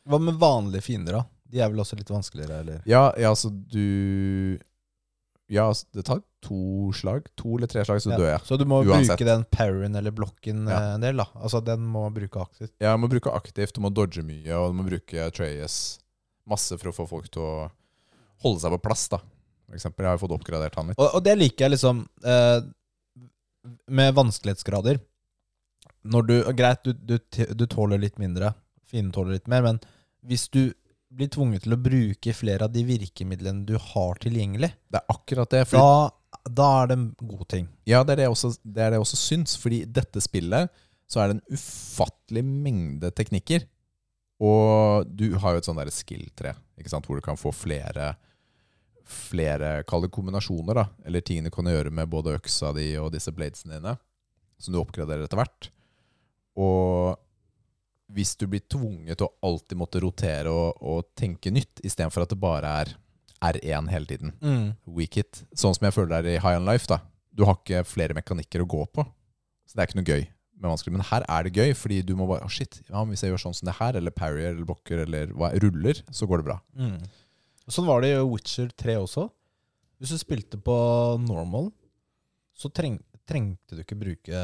[0.06, 1.24] Hva med vanlige fiender, da?
[1.50, 2.82] De er vel også litt vanskeligere, eller?
[2.86, 4.58] Ja, ja altså du
[5.48, 7.28] Ja, altså, det tar to slag.
[7.38, 8.16] To eller tre slag, så Ja.
[8.18, 8.40] dør jeg.
[8.48, 9.14] Så du må Uansett.
[9.16, 10.78] bruke den parryen eller blokken Ja.
[10.78, 11.26] eh, en del, da.
[11.36, 12.72] Altså den må man bruke aktivt.
[12.80, 15.98] Ja, du må bruke aktivt, du må dodge mye, og du må bruke Treyes
[16.46, 17.70] masse for å få folk til å
[18.42, 19.18] holde seg på plass, da.
[19.66, 21.00] For eksempel, jeg har jo fått oppgradert han litt.
[21.02, 22.58] Og, og det liker jeg liksom eh,
[23.98, 25.00] med vanskelighetsgrader.
[26.06, 27.16] Når du, Greit, du, du,
[27.58, 28.52] du tåler litt mindre,
[28.86, 29.80] fienden tåler litt mer, men
[30.26, 30.68] hvis du
[31.16, 35.50] blir tvunget til å bruke flere av de virkemidlene du har tilgjengelig, Det er akkurat
[35.54, 35.62] det.
[35.70, 37.70] Fordi, da, da er det en god ting.
[37.88, 39.56] ja, det er det, jeg også, det er det jeg også syns.
[39.62, 43.66] Fordi i dette spillet så er det en ufattelig mengde teknikker.
[44.42, 46.52] Og du har jo et sånn der skill-tre,
[46.92, 48.12] hvor du kan få flere
[49.06, 50.86] Flere kall det kombinasjoner, da.
[51.06, 53.96] Eller ting du kan gjøre med både øksa di og disse bladesene dine.
[54.58, 55.70] Som du oppgraderer etter hvert.
[56.56, 57.16] Og
[58.16, 62.32] hvis du blir tvunget til å alltid måtte rotere og, og tenke nytt, istedenfor at
[62.32, 62.94] det bare er
[63.46, 64.32] R1 hele tiden,
[64.86, 65.42] weak hit.
[65.52, 66.88] Sånn som jeg føler det er i High on Life.
[66.88, 69.04] da Du har ikke flere mekanikker å gå på.
[69.66, 70.26] Så det er ikke noe gøy.
[70.56, 72.80] Men her er det gøy, fordi du må bare oh, shit.
[72.88, 76.00] Ja, hvis jeg gjør sånn som det her, eller parrier eller blokker eller hva, ruller,
[76.08, 76.56] så går det bra.
[76.78, 76.96] Mm.
[77.72, 79.26] Sånn var det i Witcher 3 også.
[79.98, 80.76] Hvis du spilte på
[81.24, 81.70] normal,
[82.56, 84.42] så treng, trengte du ikke bruke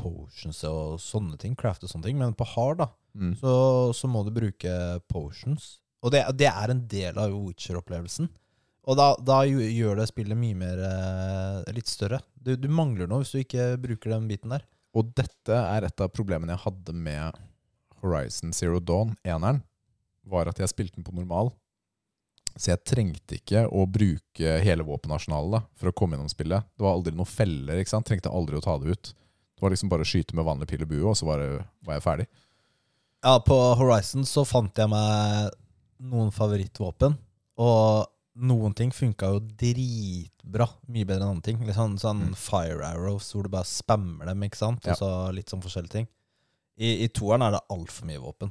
[0.00, 3.36] potions og sånne ting, craft og sånne ting, men på hard da, Mm.
[3.38, 3.50] så,
[3.94, 4.70] så må du bruke
[5.06, 5.76] potions.
[6.02, 8.26] Og det, det er en del av Witcher-opplevelsen.
[8.90, 12.18] Og da, da gjør det spillet mye mer eh, litt større.
[12.34, 14.66] Du, du mangler noe hvis du ikke bruker den biten der.
[14.98, 17.38] Og dette er et av problemene jeg hadde med
[18.02, 19.62] Horizon Zero Dawn, eneren,
[20.26, 21.52] var at jeg spilte den på normal.
[22.56, 26.62] Så jeg trengte ikke å bruke hele våpenarsenalet for å komme gjennom spillet.
[26.78, 27.80] Det var aldri noen feller.
[27.82, 28.06] ikke sant?
[28.06, 29.10] Trengte aldri å ta det ut.
[29.54, 31.64] Det var liksom bare å skyte med vanlig pil og bue, og så var, det,
[31.86, 32.26] var jeg ferdig.
[33.24, 35.50] Ja, på Horizon så fant jeg meg
[36.04, 37.14] noen favorittvåpen,
[37.58, 40.66] og noen ting funka jo dritbra.
[40.90, 41.62] Mye bedre enn andre ting.
[41.66, 42.34] Litt sånn, sånn Mm.
[42.36, 44.86] fire arrows hvor du bare spammer dem, ikke sant?
[44.86, 46.08] Og så litt sånn forskjellige ting.
[46.78, 48.50] I, i toeren er det altfor mye våpen.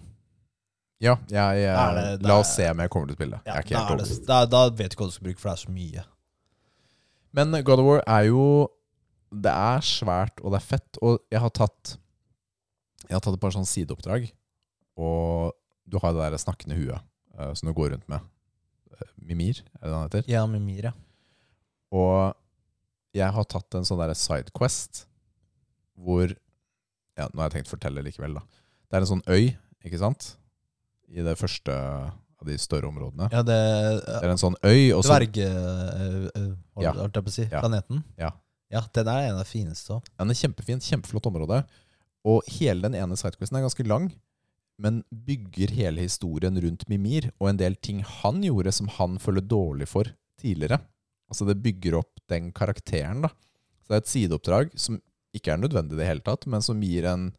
[1.04, 3.42] Ja, jeg, eh, Er det- la oss se om jeg kommer til å spille.
[3.46, 5.28] jeg er ikke da, helt er det, da, da vet du ikke hva du skal
[5.28, 6.06] bruke, for det er så mye.
[7.34, 8.70] Men God of War er jo
[9.34, 10.98] Det er svært, og det er fett.
[11.02, 11.98] Og jeg har tatt
[13.10, 14.32] Jeg har tatt et par sånne sideoppdrag.
[14.96, 15.52] Og
[15.90, 17.02] du har det der snakkende huet
[17.40, 18.22] uh, som du går rundt med.
[18.94, 20.24] Eh, Mimir, er det det han heter?
[20.30, 20.92] Ja, Mimir, ja.
[21.92, 22.36] Og
[23.14, 25.06] jeg har tatt en sånn der sidequest
[25.98, 26.30] hvor
[27.18, 28.42] Ja, nå har jeg tenkt å fortelle likevel, da.
[28.90, 30.36] Det er en sånn øy, ikke sant?
[31.10, 33.30] I det første av de større områdene.
[33.32, 33.58] Ja, det
[34.06, 35.48] Det er en sånn øy, og så Dverge...
[35.48, 36.92] øh, øh, Ja.
[36.98, 37.46] Holdt jeg på å si.
[37.52, 37.60] Ja.
[37.62, 38.04] Planeten.
[38.18, 38.32] Ja.
[38.74, 40.08] Ja, den er en av de fineste òg.
[40.10, 41.64] Ja, Den er kjempefin, kjempeflott område.
[42.26, 44.08] Og hele den ene sidequizen er ganske lang,
[44.82, 49.46] men bygger hele historien rundt Mimir og en del ting han gjorde som han føler
[49.46, 50.10] dårlig for
[50.42, 50.80] tidligere.
[51.30, 53.30] Altså det bygger opp den karakteren, da.
[53.84, 54.98] Så det er et sideoppdrag som
[55.36, 57.30] ikke er nødvendig i det hele tatt, men som gir en,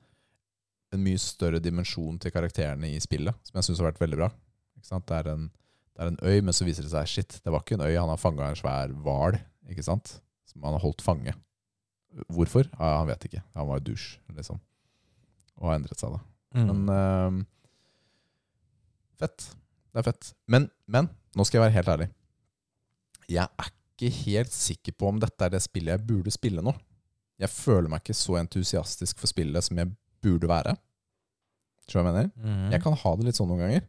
[0.97, 4.31] en mye større dimensjon til karakterene i spillet, som jeg syns har vært veldig bra.
[4.85, 5.49] Det, er en,
[5.95, 7.95] det er en øy, men så viser det seg shit, det var ikke en øy,
[7.97, 9.41] han har fanga en svær hval?
[9.75, 11.35] Som han har holdt fange.
[12.31, 12.69] Hvorfor?
[12.77, 13.43] Ja, han vet ikke.
[13.57, 14.61] Han var i dusj, liksom.
[15.59, 16.21] Og har endret seg, da.
[16.55, 16.69] Mm.
[16.71, 17.45] Men uh,
[19.19, 19.47] Fett.
[19.95, 20.31] Det er fett.
[20.51, 22.09] Men, men nå skal jeg være helt ærlig.
[23.31, 26.75] Jeg er ikke helt sikker på om dette er det spillet jeg burde spille nå.
[27.41, 29.91] Jeg føler meg ikke så entusiastisk for spillet som jeg
[30.25, 30.75] burde være.
[31.89, 32.31] Tror jeg mener?
[32.41, 32.71] Mm.
[32.73, 33.85] Jeg kan ha det litt sånn noen ganger.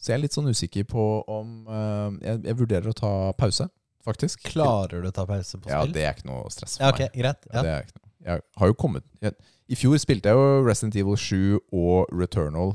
[0.00, 3.68] Så jeg er litt sånn usikker på om uh, jeg, jeg vurderer å ta pause,
[4.04, 4.42] faktisk.
[4.50, 5.72] Klarer du å ta pause på spill?
[5.72, 7.14] Ja, det er ikke noe stress for Ja, ok, meg.
[7.22, 7.46] greit.
[7.52, 7.76] Ja, Ja.
[7.80, 8.00] er noe.
[8.24, 9.34] Jeg har jo kommet jeg,
[9.68, 12.70] I fjor spilte jeg jo Resident Evil 7 og Returnal,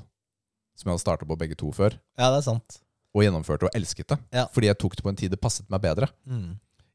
[0.77, 2.79] som jeg hadde starta på begge to før, ja, det er sant.
[3.17, 4.19] og gjennomførte og elsket det.
[4.53, 6.09] Fordi jeg tok det på en tid det passet meg bedre.
[6.29, 6.51] Mm.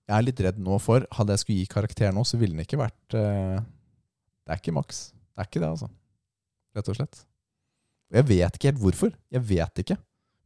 [0.06, 2.62] Jeg er litt redd nå for Hadde jeg skulle gi karakter nå, så ville den
[2.66, 3.58] ikke vært eh,
[4.44, 4.98] Det er ikke maks.
[5.34, 5.88] Det er ikke det, altså.
[6.76, 7.20] Rett og slett.
[8.12, 9.14] Og Jeg vet ikke helt hvorfor.
[9.32, 9.96] Jeg vet ikke.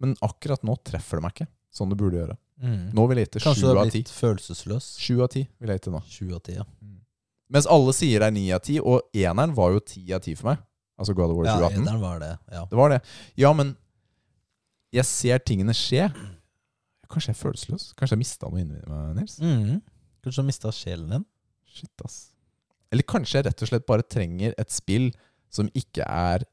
[0.01, 2.37] Men akkurat nå treffer det meg ikke sånn det burde gjøre.
[2.63, 2.85] Mm.
[2.97, 3.99] Nå vil jeg Kanskje sju du har av ti.
[4.01, 4.87] blitt følelsesløs?
[5.03, 6.01] Sju av ti vil jeg til nå.
[6.11, 6.65] 7 av 10, ja.
[7.55, 10.35] Mens alle sier det er ni av ti, og eneren var jo ti av ti
[10.39, 10.65] for meg.
[10.99, 11.83] Altså God of War Ja, 2018.
[11.85, 12.31] eneren var det.
[12.53, 12.65] Ja.
[12.71, 12.99] Det var det.
[13.39, 13.77] Ja, men
[14.93, 16.09] jeg ser tingene skje.
[17.09, 17.87] Kanskje jeg er følelsesløs?
[17.97, 19.39] Kanskje jeg mista noe inni meg, Nils?
[19.41, 19.79] Mm.
[20.25, 21.25] Kanskje du har mista sjelen din?
[21.73, 22.19] Shit, ass.
[22.93, 25.11] Eller kanskje jeg rett og slett bare trenger et spill
[25.53, 26.45] som ikke er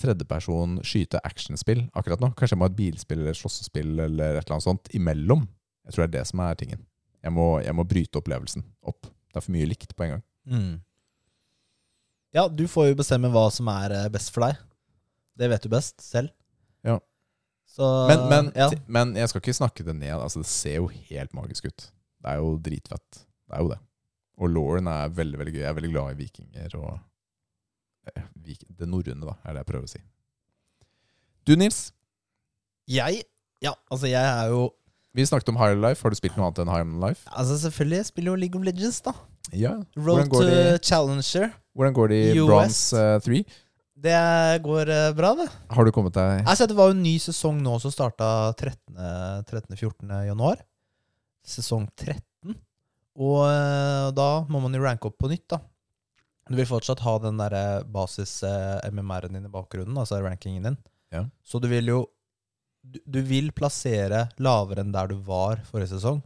[0.00, 2.30] tredjeperson skyte-actionspill akkurat nå.
[2.38, 5.44] Kanskje jeg må ha et bilspill eller slåssespill eller et eller annet sånt imellom.
[5.86, 6.84] Jeg tror det er det som er tingen.
[7.20, 9.10] Jeg må, jeg må bryte opplevelsen opp.
[9.30, 10.24] Det er for mye likt på en gang.
[10.48, 10.72] Mm.
[12.36, 14.58] Ja, du får jo bestemme hva som er eh, best for deg.
[15.40, 16.30] Det vet du best selv.
[16.86, 16.98] Ja.
[17.70, 18.70] Så Men, men, ja.
[18.86, 20.14] men jeg skal ikke snakke det ned.
[20.16, 21.90] Altså, det ser jo helt magisk ut.
[22.20, 23.22] Det er jo dritfett.
[23.50, 23.80] Det er jo det.
[24.40, 25.62] Og Lauren er veldig veldig gøy.
[25.62, 26.90] Jeg er veldig glad i vikinger og
[28.08, 30.02] eh, vik Det norrøne, da, er det jeg prøver å si.
[31.46, 31.90] Du, Nils.
[32.90, 33.24] Jeg
[33.60, 34.70] Ja, altså, jeg er jo
[35.16, 36.02] Vi snakket om High Life.
[36.02, 37.26] Har du spilt noe annet enn High Life?
[37.28, 39.12] Altså, selvfølgelig jeg spiller jo League of Legends, da.
[39.52, 39.74] Ja.
[39.98, 41.50] Road to Challenger.
[41.74, 43.42] hvordan går det i Bronze eh, 3?
[44.00, 45.48] Det går eh, bra, det.
[45.74, 50.14] Har du kommet deg Altså, det var jo en ny sesong nå som starta 13.-14.
[50.30, 50.62] januar.
[51.44, 52.22] Sesong 13.
[53.18, 55.60] Og eh, da må man jo ranke opp på nytt, da.
[56.50, 60.78] Du vil fortsatt ha den der eh, basis-MMR-en din i bakgrunnen, altså rankingen din.
[61.14, 61.24] Ja.
[61.46, 62.04] Så du vil jo
[62.80, 66.22] du, du vil plassere lavere enn der du var forrige sesong,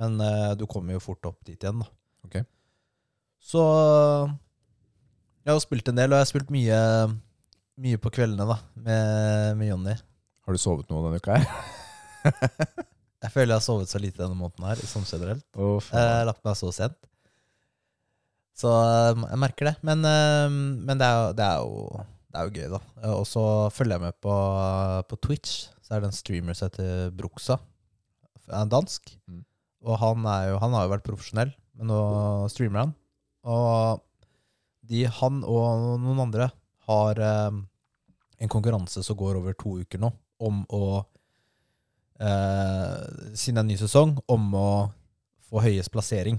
[0.00, 1.88] men eh, du kommer jo fort opp dit igjen, da.
[2.26, 2.40] Ok.
[3.42, 3.62] Så
[5.46, 6.80] jeg har spilt en del, og jeg har spilt mye,
[7.86, 9.96] mye på kveldene, da, med, med Jonny.
[10.46, 12.86] Har du sovet noe denne uka her?
[13.26, 15.42] Jeg føler jeg har sovet så lite denne måneden her, sånn generelt.
[15.58, 16.98] Oh, Jeg har lagt meg så sent.
[18.56, 19.72] Så eh, jeg merker det.
[19.86, 22.80] Men, eh, men det, er, det, er jo, det er jo gøy, da.
[23.16, 23.42] Og så
[23.74, 24.36] følger jeg med på,
[25.10, 25.56] på Twitch.
[25.82, 27.58] Så er det en streamer som heter Bruxa.
[28.46, 29.10] Han er dansk.
[29.26, 29.42] Mm.
[29.86, 32.00] Og han, er jo, han har jo vært profesjonell, men nå
[32.54, 32.94] streamer han.
[33.46, 34.04] Og
[34.86, 36.48] de, han og noen andre
[36.86, 37.60] har um,
[38.38, 40.10] en konkurranse som går over to uker nå,
[40.42, 41.02] om å
[42.20, 44.68] eh, Siden det er en ny sesong, om å
[45.50, 46.38] få høyest plassering.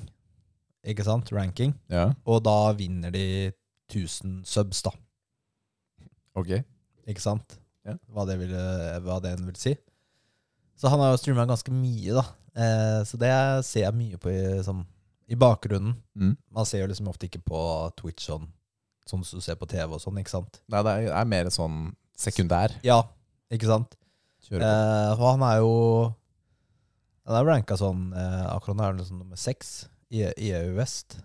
[0.87, 1.29] Ikke sant?
[1.35, 1.73] Ranking.
[1.91, 3.51] Ja, Og da vinner de
[3.91, 4.91] 1000 subs, da.
[6.37, 6.57] ok.
[7.07, 7.57] Ikke sant?
[7.87, 7.95] Ja.
[8.11, 8.51] Hva det vil,
[9.05, 9.73] hva det vil si.
[10.77, 12.25] Så han har jo streama ganske mye, da.
[12.57, 13.31] Eh, så det
[13.65, 14.83] ser jeg mye på i, sånn,
[15.31, 15.95] i bakgrunnen.
[16.19, 16.35] Mm.
[16.53, 17.61] Man ser jo liksom ofte ikke på
[17.99, 18.47] Twitch sånn,
[19.07, 20.59] sånn som du ser på TV og sånn, ikke sant?
[20.71, 22.75] Nei, det er, er mer sånn sekundær.
[22.85, 23.01] Ja,
[23.53, 23.95] ikke sant?
[24.55, 25.71] Eh, og han er jo
[27.27, 29.71] Han er ranka sånn eh, Akkurat nå er han liksom nummer seks
[30.07, 31.17] i, i EU Vest.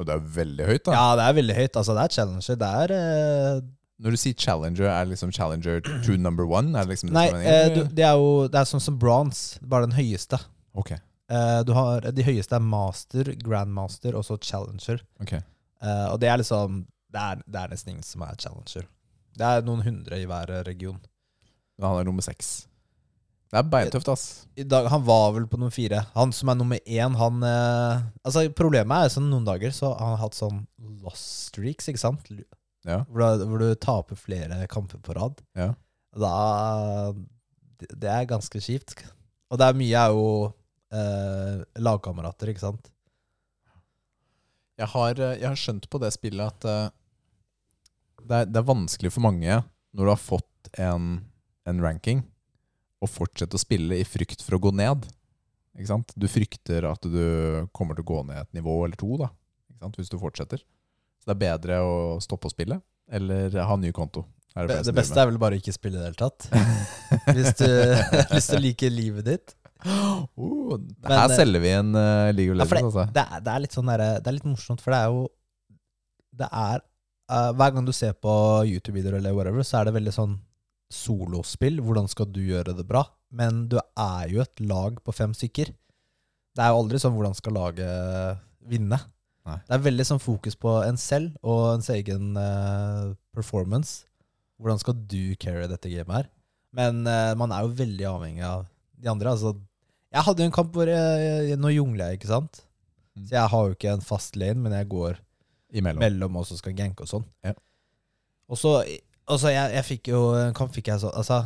[0.00, 0.92] Og det er veldig høyt, da.
[0.96, 1.76] Ja, det er veldig høyt.
[1.80, 2.58] Altså, det er challenger.
[2.60, 3.62] Det er eh,
[4.04, 6.72] Når du sier challenger, er det liksom challenger to number one?
[6.76, 8.98] Er det liksom det Nei, er eh, du, det er jo Det er sånn som
[9.00, 9.60] bronze.
[9.64, 10.40] Bare den høyeste.
[10.76, 10.92] Ok.
[10.96, 15.00] Eh, du har, de høyeste er master, grandmaster og så challenger.
[15.24, 15.38] ok.
[15.80, 18.84] Eh, og det er liksom det er, det er nesten ingen som er challenger.
[19.40, 21.00] Det er noen hundre i hver region.
[21.80, 22.50] Men han er nummer seks.
[23.50, 24.24] Det er beintøft, ass.
[24.60, 26.04] I dag, Han var vel på nummer fire.
[26.14, 30.12] Han som er nummer én, han eh, Altså Problemet er sånn noen dager så har
[30.12, 30.60] han hatt sånn
[31.02, 32.30] lost streaks, ikke sant?
[32.86, 33.00] Ja.
[33.08, 35.40] Hvor du, hvor du taper flere kamper på rad.
[35.58, 35.72] ja.
[36.10, 37.12] Da
[37.80, 38.96] Det det er ganske kjipt.
[39.50, 40.24] Og det er mye er jo
[40.92, 42.90] eh, lagkamerater, ikke sant?
[44.80, 46.90] Jeg har, eh, jeg har skjønt på det spillet at eh,
[48.20, 49.62] det, er, det er vanskelig for mange
[49.96, 51.08] når du har fått en,
[51.68, 52.22] en ranking,
[53.00, 55.06] og fortsette å spille i frykt for å gå ned.
[55.76, 56.12] Ikke sant?
[56.18, 59.30] Du frykter at du kommer til å gå ned et nivå eller to da,
[59.70, 60.00] ikke sant?
[60.00, 60.64] hvis du fortsetter.
[61.20, 64.24] Så det er bedre å stoppe å spille eller ha ny konto.
[64.50, 66.48] Det, det beste er vel bare å ikke spille i det hele tatt.
[67.36, 67.68] Hvis du,
[68.34, 69.54] hvis du liker livet ditt.
[69.86, 70.74] oh,
[71.06, 73.06] Her Men, selger vi en uh, League of Legends, altså.
[73.14, 75.22] Det er, det er litt sånn Det er litt morsomt, for det er jo
[76.42, 76.82] Det er
[77.32, 78.34] uh, Hver gang du ser på
[78.68, 80.34] YouTube-videoer eller whatever, så er det veldig sånn
[80.90, 81.80] solospill.
[81.84, 83.04] Hvordan skal du gjøre det bra?
[83.30, 85.70] Men du er jo et lag på fem stykker.
[85.70, 88.98] Det er jo aldri sånn hvordan skal laget vinne.
[89.48, 89.56] Nei.
[89.66, 94.04] Det er veldig sånn fokus på en selv og ens egen uh, performance.
[94.60, 96.30] Hvordan skal du carry dette gamet her?
[96.76, 98.66] Men uh, man er jo veldig avhengig av
[99.00, 99.32] de andre.
[99.32, 99.54] Altså,
[100.10, 102.62] jeg hadde jo en kamp hvor jeg, nå jungler jeg, ikke sant?
[103.16, 103.24] Mm.
[103.24, 105.18] Så jeg har jo ikke en fast lane, men jeg går
[105.80, 106.02] Imellom.
[106.02, 107.26] mellom og så skal ganke og sånn.
[107.46, 107.54] Ja.
[108.50, 108.74] Og så
[109.30, 111.40] og så jeg, jeg fikk jo en kamp fikk jeg så Altså,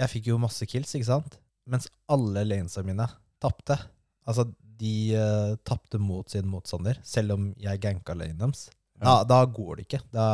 [0.00, 1.36] jeg fikk jo masse kills, ikke sant?
[1.70, 3.06] Mens alle lanesa mine
[3.42, 3.76] tapte.
[4.28, 4.46] Altså,
[4.80, 8.70] de uh, tapte mot sin motstander, selv om jeg ganka lanen deres.
[9.00, 9.24] Da, Ja.
[9.28, 10.00] da går det ikke.
[10.12, 10.24] Da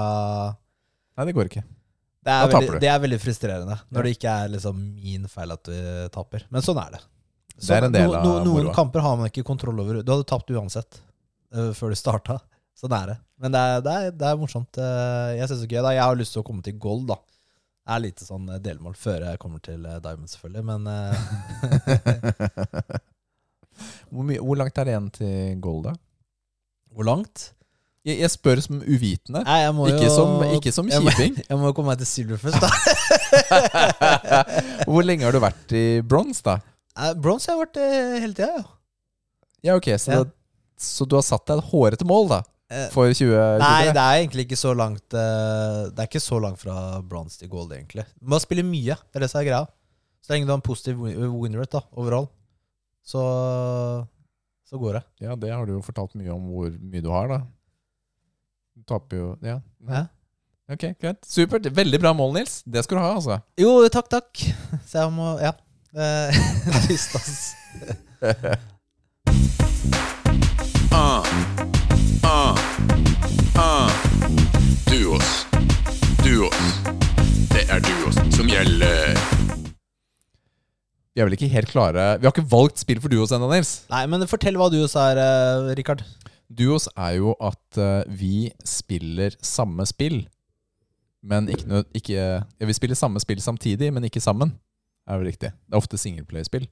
[1.16, 1.62] Nei, det går ikke.
[1.66, 5.54] det er, Da veldig, det er veldig frustrerende når det ikke er liksom min feil
[5.54, 6.44] at du taper.
[6.50, 7.02] Men sånn er det.
[7.56, 8.74] Det er en del av Noen moroa.
[8.76, 10.02] kamper har man ikke kontroll over.
[10.04, 10.98] Du hadde tapt uansett
[11.56, 12.38] uh, før du starta.
[12.76, 13.16] Sånn er det.
[13.40, 14.76] Men det er, det er, det er morsomt.
[14.80, 15.84] Eh, jeg synes det er gøy.
[15.86, 17.16] da Jeg har lyst til å komme til gold, da.
[17.86, 20.64] Det er lite sånn eh, delmål før jeg kommer til eh, diamond, selvfølgelig.
[20.68, 20.80] Men
[24.10, 25.94] Hvor, hvor langt er det igjen til gold, da?
[26.96, 27.36] hvor langt?
[28.06, 29.42] Jeg, jeg spør som uvitende.
[29.44, 29.58] Nei,
[29.90, 31.34] Ikke jo som, ikke som kjiping.
[31.42, 32.68] Jeg må jo komme meg til silver først, da.
[34.88, 36.54] Hvor lenge har du vært i bronse, da?
[37.20, 37.76] Bronse har jeg vært
[38.22, 38.64] hele tida, ja.
[39.66, 40.18] Ja, ok, så, Ja.
[40.24, 40.32] Det,
[40.80, 42.40] så du har satt deg et hårete mål, da?
[42.66, 43.60] Eh, For 2023?
[43.62, 47.38] Nei, det er egentlig ikke så langt eh, Det er ikke så langt fra bronze
[47.38, 48.02] til gold, egentlig.
[48.20, 48.96] Man spiller mye.
[49.06, 49.66] Det er det som er greia.
[50.24, 52.26] Så lenge du har en positiv win win rate da, overall,
[53.06, 53.22] så,
[54.66, 55.02] så går det.
[55.22, 57.38] Ja, det har du jo fortalt mye om hvor mye du har, da.
[58.74, 59.60] Du taper jo Ja.
[59.86, 60.02] Hæ?
[60.74, 61.22] Ok, greit.
[61.22, 61.68] Supert.
[61.70, 62.56] Veldig bra mål, Nils.
[62.66, 63.38] Det skal du ha, altså.
[63.62, 64.42] Jo, takk, takk.
[64.90, 65.54] Så jeg må Ja.
[65.94, 67.54] Tyst, Trist, ass.
[74.96, 75.30] Duos.
[76.24, 76.60] Duos.
[77.52, 79.18] Det er duos som gjelder.
[81.12, 83.74] Vi er vel ikke helt klare Vi har ikke valgt spill for duos ennå, Nils.
[83.92, 86.00] Nei, men fortell hva duos er, eh, Rikard.
[86.48, 90.22] Duos er jo at eh, vi spiller samme spill,
[91.20, 94.56] men ikke, ikke ja, Vi spiller samme spill samtidig, men ikke sammen.
[95.04, 95.52] Er vel riktig.
[95.52, 96.70] Det er ofte singleplay-spill.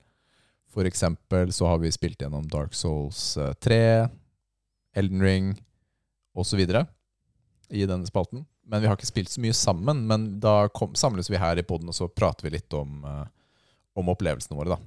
[0.72, 3.82] For eksempel så har vi spilt gjennom Dark Souls eh, 3,
[4.96, 5.56] Elden Ring
[6.32, 6.64] osv.
[7.74, 8.44] i denne spalten.
[8.70, 10.04] Men vi har ikke spilt så mye sammen.
[10.08, 13.24] Men da kom, samles vi her i poden, og så prater vi litt om, eh,
[13.98, 14.76] om opplevelsene våre.
[14.76, 14.78] da.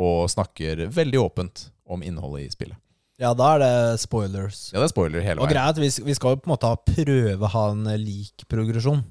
[0.00, 2.80] Og snakker veldig åpent om innholdet i spillet.
[3.22, 4.72] Ja, da er det spoilers.
[4.72, 5.54] Ja, det er spoiler hele Og veien.
[5.54, 8.48] greia greit vi, vi skal jo på en måte prøve å ha en eh, lik
[8.50, 9.04] progresjon.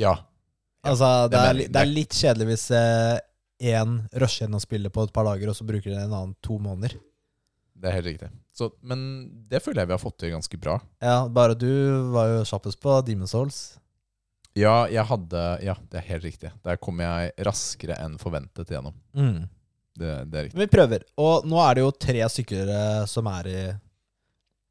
[0.00, 0.14] Ja,
[0.86, 5.12] Ja, altså, det, er, det er litt kjedelig hvis én rusher gjennom spillet på et
[5.12, 6.94] par dager, og så bruker den en annen to måneder.
[7.74, 8.28] det er helt riktig.
[8.56, 9.00] Så, men
[9.50, 10.78] det føler jeg vi har fått til ganske bra.
[11.04, 11.68] Ja, bare du
[12.14, 13.58] var jo kjappest på Demon's Souls.
[14.56, 16.50] Ja, jeg hadde Ja, det er helt riktig.
[16.64, 18.96] Der kom jeg raskere enn forventet igjennom.
[19.12, 19.44] Mm.
[19.96, 20.60] Det, det er riktig.
[20.62, 21.04] Vi prøver.
[21.20, 23.60] Og nå er det jo tre stykker eh, som er i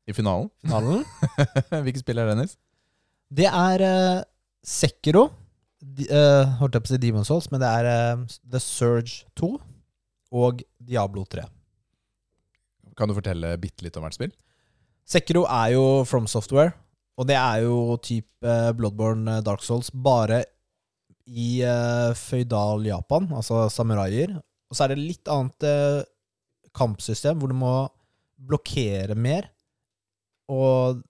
[0.09, 1.05] I finalen finalen.
[1.85, 2.57] Hvilke spill er det, Nils?
[3.35, 4.25] Det er uh,
[4.65, 5.27] Sekiro.
[5.81, 9.25] De, uh, holdt jeg på å si Demon's Souls, men det er uh, The Surge
[9.37, 9.53] 2
[10.33, 11.45] og Diablo 3.
[12.95, 14.33] Kan du fortelle bitte litt om hvert spill?
[15.05, 16.73] Sekiro er jo From Software,
[17.19, 20.43] og det er jo type eh, Bloodborne eh, Dark Souls, bare
[21.25, 24.35] i uh, føydal Japan, altså samuraier.
[24.69, 26.03] Og så er det litt annet uh,
[26.77, 27.73] kampsystem, hvor du må
[28.37, 29.47] blokkere mer.
[30.51, 31.01] Og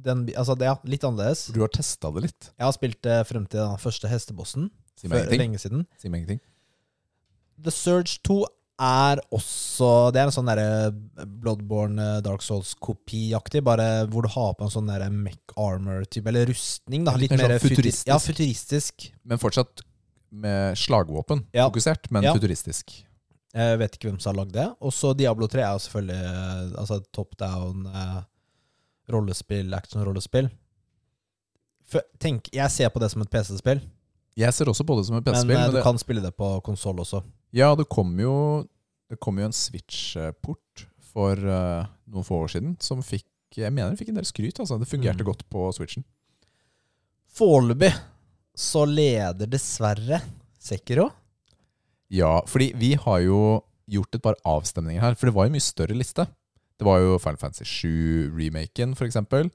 [0.00, 1.50] den, altså det, ja, litt annerledes.
[1.52, 2.48] Du har testa det litt.
[2.56, 5.42] Jeg har spilt det frem til den første hestebossen Si meg ingenting.
[5.42, 5.84] lenge siden.
[6.00, 6.40] Si meg ingenting.
[7.62, 8.40] The Surge 2
[8.80, 10.90] er også Det er en sånn derre
[11.26, 16.46] Bloodborne eh, Dark Souls-kopiaktig, bare hvor du har på en sånn derre mech armor-type, eller
[16.50, 17.12] rustning, da.
[17.16, 17.76] Litt litt mer sånn futuristisk.
[17.76, 18.08] futuristisk.
[18.08, 19.08] Ja, futuristisk.
[19.24, 19.82] Men fortsatt
[20.32, 21.68] med slagvåpen Ja.
[21.68, 22.32] fokusert, men Ja.
[22.34, 23.04] futuristisk.
[23.54, 24.66] Jeg vet ikke hvem som har lagd det.
[24.80, 28.22] Og så Diablo 3 er jo selvfølgelig eh, altså top down eh,
[29.12, 30.48] rollespill, action-rollespill.
[32.18, 33.82] Tenk, jeg ser på det som et PC-spill,
[34.34, 35.46] Jeg ser også på det som et PC-spill.
[35.52, 37.22] Men, Men du det, kan spille det på konsoll også.
[37.52, 38.34] Ja, det kom jo
[39.10, 43.26] Det kom jo en Switch-port for uh, noen få år siden som fikk
[43.58, 44.56] Jeg mener det fikk en del skryt.
[44.62, 45.28] altså Det fungerte Mm.
[45.28, 46.04] godt på Switchen.
[47.32, 47.92] Foreløpig
[48.56, 50.20] så leder dessverre
[50.60, 51.10] Sekiro.
[52.12, 55.64] Ja, fordi vi har jo gjort et par avstemninger her, for det var jo mye
[55.64, 56.26] større liste.
[56.78, 59.48] Det var jo Final Fantasy 7-remaken, for eksempel.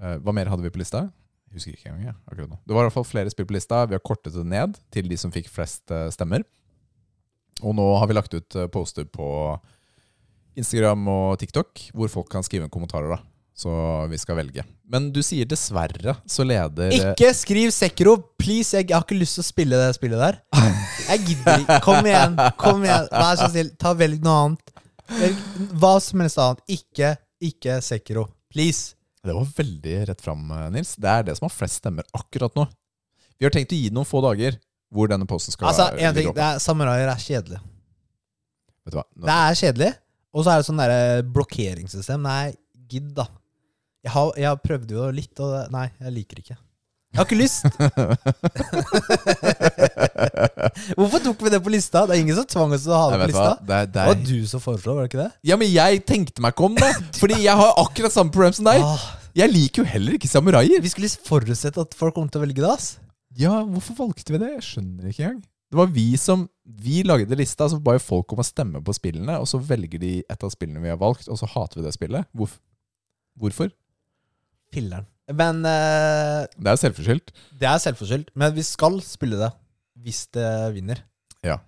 [0.00, 1.04] Eh, hva mer hadde vi på lista?
[1.50, 2.04] Jeg husker ikke engang.
[2.08, 2.58] jeg, akkurat nå.
[2.66, 3.82] Det var i hvert fall flere spill på lista.
[3.86, 6.42] Vi har kortet det ned til de som fikk flest eh, stemmer.
[7.60, 9.26] Og nå har vi lagt ut eh, poster på
[10.58, 13.12] Instagram og TikTok hvor folk kan skrive inn kommentarer.
[13.12, 13.20] da.
[13.54, 13.70] Så
[14.08, 14.64] vi skal velge.
[14.88, 18.16] Men du sier dessverre, så leder Ikke skriv Sekro!
[18.40, 20.38] Please, jeg har ikke lyst til å spille det spillet der.
[21.12, 21.78] Jeg gidder ikke.
[21.84, 22.36] Kom igjen.
[22.60, 24.72] kom igjen Vær så snill, ta velg noe annet.
[25.12, 26.64] Velg hva som helst annet.
[26.72, 27.12] Ikke,
[27.44, 28.26] ikke Sekro.
[28.52, 28.96] Please.
[29.22, 30.96] Det var veldig rett fram, Nils.
[30.98, 32.66] Det er det som har flest stemmer akkurat nå.
[33.38, 34.56] Vi har tenkt å gi det noen få dager
[34.92, 37.60] hvor denne posten skal Altså, en ting, det er, Samuraier er kjedelig.
[38.84, 39.04] Vet du hva?
[39.16, 39.90] Nå- Det er kjedelig.
[40.32, 42.20] Og så er det sånn derre blokkeringssystem.
[42.24, 42.52] Nei,
[42.92, 43.26] gidd, da.
[44.02, 46.56] Jeg har, jeg har prøvd jo litt, og det, nei, jeg liker ikke.
[47.12, 47.62] Jeg har ikke lyst.
[50.96, 52.04] Hvorfor tok vi det på lista?
[52.08, 53.28] Det er ingen som tvang oss til å ha det på hva?
[53.28, 53.52] lista.
[53.68, 54.24] Det er, det Det var er...
[54.30, 55.30] du som foreslo, var det ikke det?
[55.52, 56.88] Ja, men jeg tenkte meg ikke om, da!
[57.22, 58.78] Fordi jeg har akkurat samme problem som deg.
[58.86, 59.04] Ah,
[59.38, 60.80] Jeg liker jo heller ikke samuraier.
[60.84, 62.88] vi skulle forutsett at folk kom til å velge det, ass.
[63.38, 64.50] Ja, hvorfor valgte vi det?
[64.58, 65.42] Jeg skjønner ikke engang.
[65.72, 66.42] Det var vi som
[66.84, 70.12] Vi lagde lista, så ba folk om å stemme på spillene, og så velger de
[70.20, 72.28] et av spillene vi har valgt, og så hater vi det spillet.
[72.36, 72.58] Hvorf
[73.40, 73.72] hvorfor?
[74.72, 75.08] Filleren.
[75.32, 77.32] Men uh, Det er selvforskyldt.
[77.58, 78.30] det er selvforskyldt.
[78.36, 79.50] Men vi skal spille det
[80.02, 81.02] hvis det vinner.
[81.42, 81.60] Har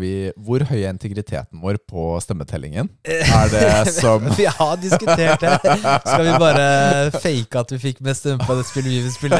[0.00, 2.90] vi Hvor høy er integriteten vår på stemmetellingen?
[3.06, 5.54] Er det som Vi har diskutert det.
[6.02, 9.38] Skal vi bare fake at vi fikk mest stemme på det spillet vi vil spille?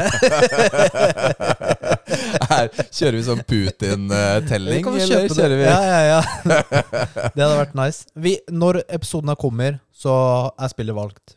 [2.49, 6.21] Her kjører vi sånn Putin-telling, eller kjører vi Ja, ja, ja.
[7.35, 8.07] Det hadde vært nice.
[8.15, 10.13] Vi, når episoden kommer, så
[10.55, 11.35] er spillet valgt.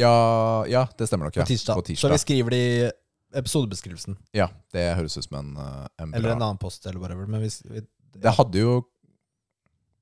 [0.00, 0.12] Ja,
[0.68, 1.38] ja, det stemmer nok.
[1.38, 1.46] Ja.
[1.46, 1.80] På tirsdag.
[1.80, 2.08] På tirsdag.
[2.08, 2.88] Så vi skriver det i
[3.36, 4.18] episodebeskrivelsen.
[4.36, 7.28] Ja, det høres ut som en, en bra Eller en annen post, eller whatever.
[7.30, 7.82] Men hvis, vi,
[8.22, 8.76] Det hadde jo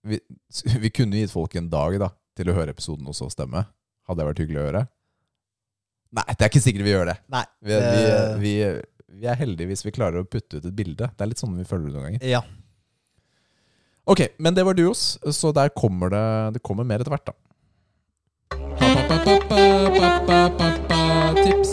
[0.05, 0.21] vi,
[0.85, 3.65] vi kunne gitt folk en dag da til å høre episoden og så stemme.
[4.09, 4.83] Hadde det vært hyggelig å gjøre?
[6.15, 7.15] Nei, det er ikke sikkert vi gjør det.
[7.33, 7.45] Nei.
[7.65, 8.03] Vi, vi,
[8.43, 8.53] vi,
[9.21, 11.09] vi er heldige hvis vi klarer å putte ut et bilde.
[11.11, 12.29] Det er litt sånn vi føler det noen ganger.
[12.35, 12.45] ja.
[14.05, 17.33] Ok, men det var duos, så der kommer det, det kommer mer etter hvert, da.
[21.39, 21.73] Tips.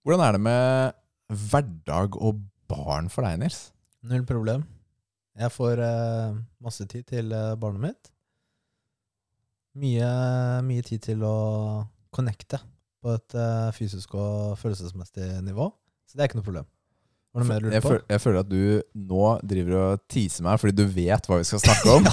[0.00, 0.96] Hvordan er det med
[1.50, 2.40] hverdag og
[2.72, 3.60] barn for deg, Nils?
[4.08, 4.64] Null problem.
[5.38, 8.12] Jeg får eh, masse tid til eh, barnet mitt.
[9.80, 10.08] Mye,
[10.66, 11.36] mye tid til å
[12.12, 12.60] connecte
[13.02, 15.70] på et eh, fysisk og følelsesmessig nivå.
[16.08, 16.68] Så det er ikke noe problem.
[17.32, 17.92] Var det mer du lurte på?
[17.94, 18.64] føl, jeg føler at du
[19.08, 22.04] nå driver og teaser meg fordi du vet hva vi skal snakke om.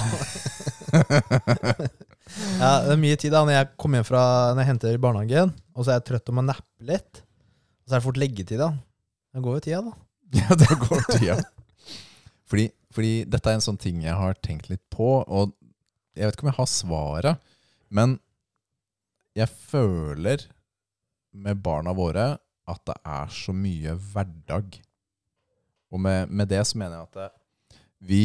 [2.60, 4.22] Ja, det er mye tid da når jeg kommer hjem fra
[4.54, 7.22] Når jeg henter i barnehagen, og så er jeg trøtt og må nappe litt.
[7.82, 8.68] Og så er det fort leggetid, da.
[9.34, 9.94] Det går jo tida, da.
[10.38, 11.36] Ja, da går tida.
[12.50, 15.54] Fordi, fordi dette er en sånn ting jeg har tenkt litt på, og
[16.14, 17.50] jeg vet ikke om jeg har svaret,
[17.90, 18.14] men
[19.38, 20.44] jeg føler
[21.30, 22.32] med barna våre
[22.70, 24.78] at det er så mye hverdag.
[25.90, 27.30] Og med, med det så mener jeg at det,
[28.00, 28.22] vi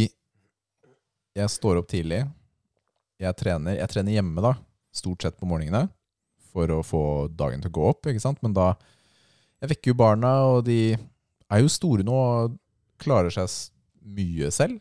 [1.36, 2.22] Jeg står opp tidlig.
[3.20, 4.54] Jeg trener, jeg trener hjemme, da,
[4.96, 5.90] stort sett på morgenene,
[6.54, 8.40] for å få dagen til å gå opp, ikke sant?
[8.46, 8.74] Men da
[9.60, 10.96] Jeg vekker jo barna, og de
[11.52, 12.58] er jo store nå og
[13.02, 13.50] klarer seg
[14.16, 14.80] mye selv.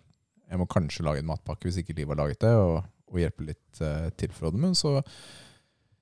[0.51, 3.49] Jeg må kanskje lage en matpakke hvis ikke Liv har laget det, og, og hjelpe
[3.49, 4.71] litt uh, til for dem.
[4.77, 5.01] Så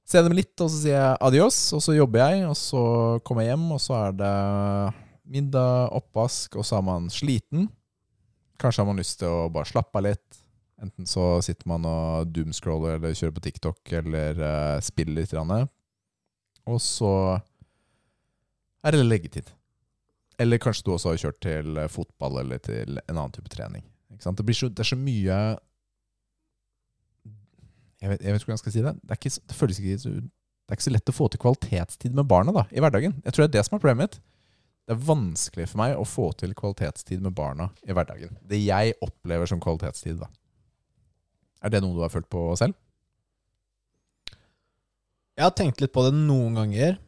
[0.05, 2.83] ser jeg dem litt, og så sier jeg adios, og så jobber jeg, og så
[3.25, 4.35] kommer jeg hjem, og så er det
[5.33, 7.71] middag, oppvask, og så er man sliten.
[8.61, 10.43] Kanskje har man lyst til å bare slappe av litt.
[10.83, 15.35] Enten så sitter man og doomscroller eller kjører på TikTok eller uh, spiller litt.
[16.67, 17.13] Og så
[18.83, 19.53] er det leggetid.
[20.41, 23.85] Eller kanskje du også har kjørt til eh, fotball eller til en annen type trening.
[24.13, 24.23] Det,
[24.57, 25.37] så, det er så mye
[28.03, 28.95] jeg vet, jeg vet ikke hvordan jeg skal si det.
[28.99, 30.23] Det, er ikke, det ikke
[30.63, 33.19] det er ikke så lett å få til kvalitetstid med barna da, i hverdagen.
[33.23, 34.21] Jeg tror det er det som er problemet mitt.
[34.83, 38.35] Det er vanskelig for meg å få til kvalitetstid med barna i hverdagen.
[38.43, 40.19] Det jeg opplever som kvalitetstid.
[40.23, 40.31] da.
[41.63, 42.75] Er det noe du har følt på selv?
[45.39, 46.99] Jeg har tenkt litt på det noen ganger.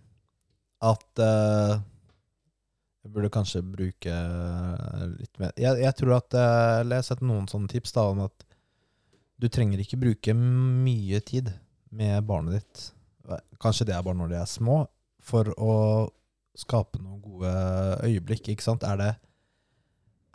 [0.85, 1.83] At eh,
[3.05, 7.09] jeg burde kanskje bruke eh, litt mer Jeg, jeg tror at eh, Eller jeg har
[7.11, 8.46] sett noen sånne tips da om at
[9.42, 11.50] du trenger ikke bruke mye tid
[11.92, 12.84] med barnet ditt.
[13.61, 14.76] Kanskje det er bare når de er små,
[15.20, 15.74] for å
[16.57, 17.50] skape noen gode
[18.07, 18.48] øyeblikk.
[18.55, 18.86] Ikke sant?
[18.86, 19.09] Er det,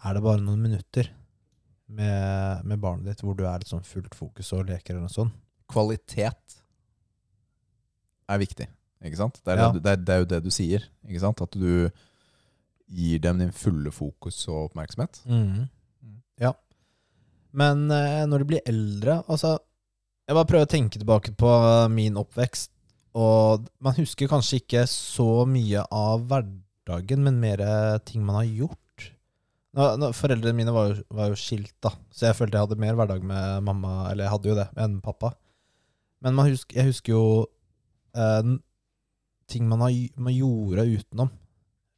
[0.03, 1.07] er det bare noen minutter
[1.87, 5.15] med, med barnet ditt hvor du er litt sånn fullt fokus og leker eller noe
[5.15, 5.33] sånt?
[5.71, 6.59] Kvalitet
[8.29, 8.67] er viktig,
[9.07, 9.39] ikke sant?
[9.41, 9.71] Det er, Ja.
[9.73, 11.41] det, det, er, det er jo det du sier, ikke sant?
[11.47, 11.87] At du
[12.89, 15.21] gir dem din fulle fokus og oppmerksomhet.
[15.29, 15.67] Mm.
[16.41, 16.53] Ja.
[17.51, 19.55] Men eh, når de blir eldre Altså,
[20.29, 21.53] jeg bare prøver å tenke tilbake på
[21.93, 22.71] min oppvekst,
[23.17, 27.63] og man husker kanskje ikke så mye av hverdagen, men mer
[28.05, 29.07] ting man har gjort.
[29.73, 32.83] nå, nå, Foreldrene mine var jo, var jo skilt, da, så jeg følte jeg hadde
[32.85, 35.33] mer hverdag med mamma, eller jeg hadde jo det, enn pappa.
[36.21, 37.25] Men man husk, jeg husker jo
[38.13, 38.53] eh,
[39.49, 41.31] ting man, har, man gjorde utenom.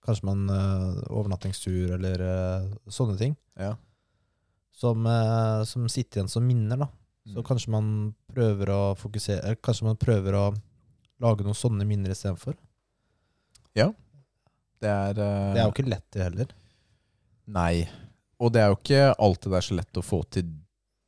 [0.06, 3.36] Kanskje man eh, overnattingstur eller eh, sånne ting.
[3.60, 3.76] Ja.
[4.74, 6.88] Som, eh, som sitter igjen som minner, da.
[7.28, 7.43] Så Mm.
[7.45, 7.88] kanskje man
[8.34, 10.45] prøver å fokusere Kanskje man prøver å
[11.22, 12.56] lage noen sånne minner istedenfor.
[14.82, 16.47] Det er, uh, Det er jo ikke lett, det heller.
[17.54, 17.84] Nei.
[18.41, 20.47] Og det er jo ikke alltid det er så lett å få til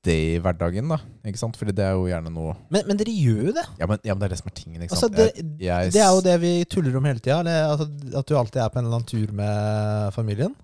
[0.03, 0.97] det i hverdagen, da.
[1.25, 1.55] Ikke sant?
[1.59, 3.63] Fordi det er jo gjerne noe Men, men dere gjør jo det.
[3.79, 5.93] Ja, men, ja, men det er det som er tingen, ikke Altså, det, Jeg- jeg-
[5.95, 7.39] det er jo det vi tuller om hele tida.
[7.71, 7.87] Altså,
[8.19, 10.55] at du alltid er på en eller annen tur med familien.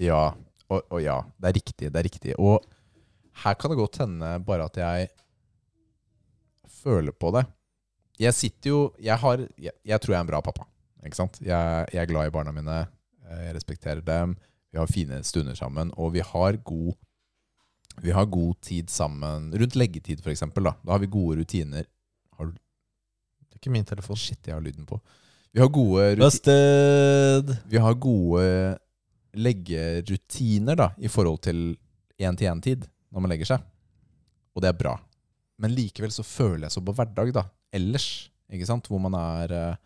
[0.00, 0.22] Ja,
[0.68, 2.34] og, og ja, det er riktig, det er riktig.
[2.38, 2.64] Og
[3.44, 5.08] her kan det godt hende bare at jeg
[6.82, 7.44] føler på det.
[8.18, 10.64] Jeg sitter jo Jeg, har, jeg, jeg tror jeg er en bra pappa.
[11.04, 11.38] Ikke sant?
[11.44, 12.86] Jeg, jeg er glad i barna mine.
[13.28, 14.36] eh, Jeg respekterer dem.
[14.72, 15.92] Vi har fine stunder sammen.
[15.96, 16.94] Og vi har god
[18.02, 19.50] Vi har god tid sammen.
[19.56, 20.64] Rundt leggetid, for eksempel.
[20.68, 21.86] Da, da har vi gode rutiner.
[22.36, 24.16] Har du Det er ikke min telefon.
[24.20, 24.98] Shit, jeg har lyden på.
[25.56, 27.54] Vi har gode Busted!
[27.72, 28.78] vi har gode
[29.36, 31.62] leggerutiner da, i forhold til
[32.20, 33.64] én-til-én-tid når man legger seg.
[34.56, 34.94] Og det er bra.
[35.60, 38.06] Men likevel så føler jeg så på hverdag da, ellers,
[38.52, 38.88] ikke sant?
[38.92, 39.76] Hvor man er eh,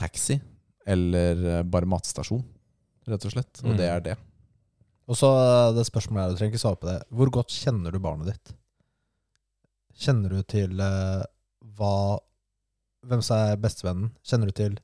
[0.00, 0.40] taxi
[0.90, 2.42] eller eh, bare matstasjon,
[3.06, 3.62] rett og slett.
[3.64, 3.78] Og Mm.
[3.78, 4.16] det er det.
[5.10, 6.98] Og så eh, det spørsmålet her, du trenger ikke svare på det.
[7.10, 8.52] Hvor godt kjenner du barnet ditt?
[10.00, 11.22] Kjenner du til eh,
[11.76, 11.94] hva
[13.00, 14.10] Hvem som er bestevennen?
[14.28, 14.74] Kjenner du til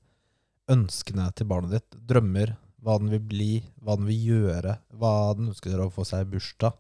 [0.73, 1.99] ønskene til barnet ditt?
[2.09, 2.55] Drømmer?
[2.81, 3.51] Hva den vil bli?
[3.85, 4.79] Hva den vil gjøre?
[4.97, 6.79] Hva den ønsker å få seg i bursdag?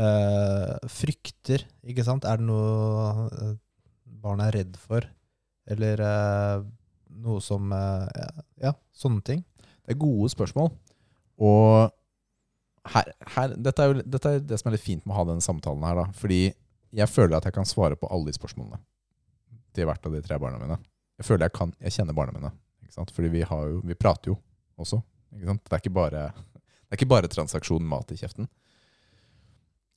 [0.00, 2.28] Eh, frykter, ikke sant?
[2.28, 3.54] Er det noe eh,
[4.20, 5.08] barnet er redd for?
[5.70, 6.66] Eller eh,
[7.24, 8.28] noe som ja,
[8.60, 9.40] ja, sånne ting.
[9.56, 10.70] Det er gode spørsmål.
[11.40, 11.96] Og
[12.88, 15.24] her, her, dette, er jo, dette er det som er litt fint med å ha
[15.28, 15.98] denne samtalen her.
[16.00, 16.40] da Fordi
[16.96, 18.80] jeg føler at jeg kan svare på alle de spørsmålene
[19.76, 20.78] til hvert av de tre barna mine.
[21.20, 22.50] Jeg føler jeg kan, jeg kjenner barna mine.
[22.82, 23.12] Ikke sant?
[23.14, 24.38] Fordi vi, har jo, vi prater jo
[24.80, 25.02] også.
[25.36, 25.62] Ikke sant?
[25.68, 26.24] Det er ikke bare,
[26.56, 28.48] det er ikke bare transaksjon mat i kjeften.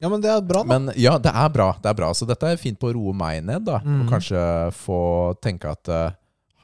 [0.03, 0.67] Ja, men det er bra, da.
[0.67, 1.69] Men ja, det er bra.
[1.79, 3.63] det er bra Så dette er fint på å roe meg ned.
[3.69, 4.01] da Mm.
[4.03, 4.41] Og kanskje
[4.75, 4.99] få
[5.41, 6.11] tenke at eh,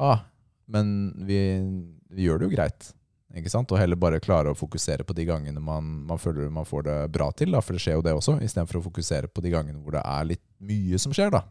[0.03, 0.26] ah,
[0.67, 1.39] men vi,
[2.11, 2.89] vi gjør det jo greit.
[3.38, 3.69] Ikke sant?
[3.69, 6.97] Og heller bare klare å fokusere på de gangene man, man føler man får det
[7.13, 7.53] bra til.
[7.53, 8.39] Da, for det skjer jo det også.
[8.41, 11.30] Istedenfor å fokusere på de gangene hvor det er litt mye som skjer.
[11.36, 11.43] da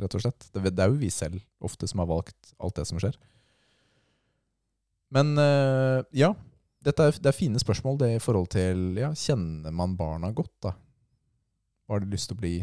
[0.00, 2.86] Rett og slett Det, det er jo vi selv ofte som har valgt alt det
[2.88, 3.18] som skjer.
[5.12, 6.32] Men øh, ja.
[6.80, 10.54] Dette er, det er fine spørsmål det i forhold til ja, Kjenner man barna godt,
[10.64, 10.72] da?
[11.90, 12.54] Har de lyst til å bli?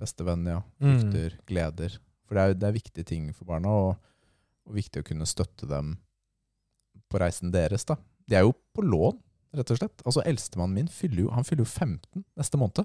[0.00, 0.62] Bestevenn, ja.
[0.80, 1.12] Mm.
[1.44, 1.98] Gleder.
[2.24, 4.14] For det er, det er viktige ting for barna, og,
[4.64, 5.98] og viktig å kunne støtte dem
[7.14, 7.86] på reisen deres.
[7.88, 7.96] da.
[8.28, 9.16] De er jo på lån,
[9.54, 10.02] rett og slett.
[10.04, 12.84] Altså Eldstemannen min fyller jo, han fyller jo 15 neste måned.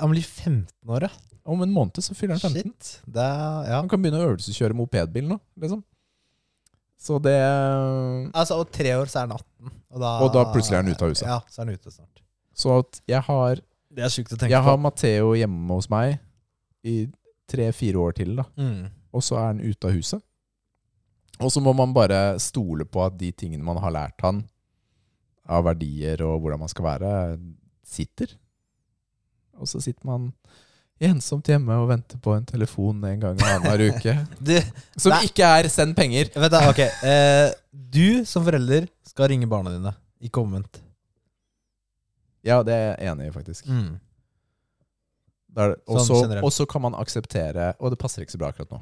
[0.00, 1.10] Han blir 15 år, ja.
[1.50, 2.62] Om en måned så fyller han 15.
[2.62, 2.90] Shit.
[3.10, 3.78] Det ja.
[3.80, 5.82] Han kan begynne å øvelseskjøre mopedbil nå, liksom.
[7.00, 7.32] Så det
[8.36, 9.70] Altså, og tre år så er han 18.
[9.90, 11.26] Og da, Og da plutselig er han ute av huset.
[11.26, 12.22] Ja, så er han ute snart.
[12.60, 14.82] Så at jeg har, Det er sykt å tenke jeg har på.
[14.84, 16.18] Matheo hjemme hos meg
[16.84, 17.08] i
[17.50, 18.44] tre-fire år til, da.
[18.60, 18.90] Mm.
[19.16, 20.22] og så er han ute av huset.
[21.40, 24.42] Og så må man bare stole på at de tingene man har lært han
[25.50, 27.12] av verdier og hvordan man skal være,
[27.86, 28.34] sitter.
[29.60, 30.28] Og så sitter man
[31.00, 34.14] ensomt hjemme og venter på en telefon en gang annenhver uke.
[34.50, 34.52] Du,
[35.00, 35.24] Som Nei.
[35.30, 36.30] ikke er 'send penger'.
[36.36, 36.80] vet du, ok.
[37.08, 40.82] Eh, du som forelder skal ringe barna dine, ikke omvendt.
[42.44, 43.66] Ja, det er jeg enig i, faktisk.
[43.66, 43.98] Mm.
[45.50, 48.70] Da Sånn så og så kan man akseptere Og det passer ikke så bra akkurat
[48.70, 48.78] nå.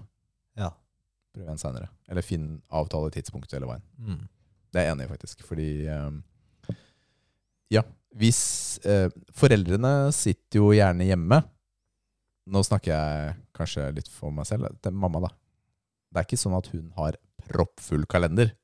[1.34, 1.88] Prøv igjen seinere.
[2.08, 3.82] Eller finn avtale tidspunkt hele veien.
[3.98, 4.22] Mm.
[4.72, 5.44] Det er jeg enig i, faktisk.
[5.48, 6.22] Fordi ehm,
[7.72, 7.82] Ja,
[8.16, 8.40] hvis
[8.88, 11.42] eh, Foreldrene sitter jo gjerne hjemme.
[12.48, 14.70] Nå snakker jeg kanskje litt for meg selv.
[14.80, 15.32] Det er mamma, da.
[16.08, 17.18] Det er ikke sånn at hun har
[17.48, 18.54] proppfull kalender.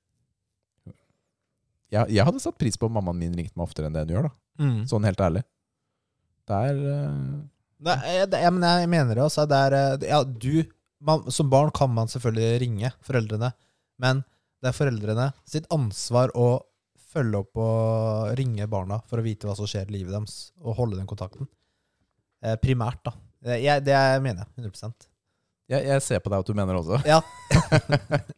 [1.92, 4.14] Jeg, jeg hadde satt pris på om mammaen min ringte meg oftere enn det hun
[4.16, 4.30] gjør.
[4.30, 4.84] da Mm.
[4.86, 5.40] Sånn helt ærlig.
[6.46, 7.14] Det er eh,
[7.84, 9.48] Nei, jeg- jeg, men jeg mener det også.
[9.50, 10.62] Det er, eh, ja, du,
[11.04, 13.50] man, som barn kan man selvfølgelig ringe foreldrene,
[14.02, 14.22] men
[14.62, 16.48] det er foreldrene sitt ansvar å
[17.14, 20.78] følge opp og ringe barna for å vite hva som skjer i livet deres, og
[20.80, 21.46] holde den kontakten.
[22.44, 23.14] Eh, primært, da.
[23.44, 24.64] Det, jeg, det mener jeg.
[24.64, 25.08] 100
[25.70, 26.98] jeg, jeg ser på deg at du mener det også.
[27.08, 27.20] Ja.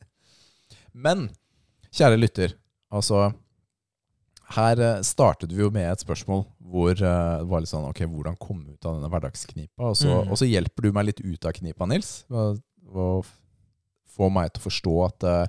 [1.07, 1.27] Men,
[1.95, 2.55] kjære lytter,
[2.95, 3.31] altså
[4.55, 8.05] Her eh, startet vi jo med et spørsmål hvor eh, det var litt sånn Ok,
[8.07, 9.89] hvordan komme ut av denne hverdagsknipa?
[9.91, 10.31] Og så, Mm.
[10.31, 12.13] og så hjelper du meg litt ut av knipa, Nils.
[12.31, 13.09] Å
[14.17, 15.47] få meg til å forstå at uh,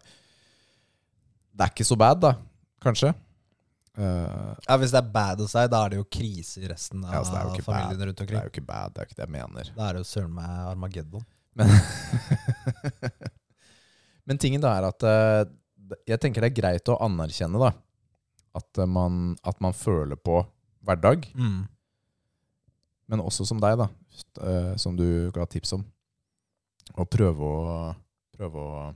[1.58, 2.32] det er ikke så bad, da,
[2.84, 3.14] kanskje.
[3.98, 7.06] Uh, Ja, Hvis det er bad hos deg, da er det jo krise i resten
[7.06, 8.08] av Ja, altså familien bad.
[8.10, 8.36] rundt omkring.
[8.36, 9.72] det er jo ikke bad, det er ikke det jeg mener.
[9.78, 11.26] Da er det jo søren meg Armageddon.
[11.58, 11.70] Men,
[14.28, 15.02] Men tingen da er at
[16.10, 17.70] jeg tenker det er greit å anerkjenne da
[18.58, 20.42] at eh, man, at man føler på
[20.88, 21.66] hverdag, Mm.
[23.08, 23.88] men også som deg, da,
[24.42, 25.86] eh, som du ga tips om.
[26.98, 27.96] Å prøve å,
[28.38, 28.94] prøve å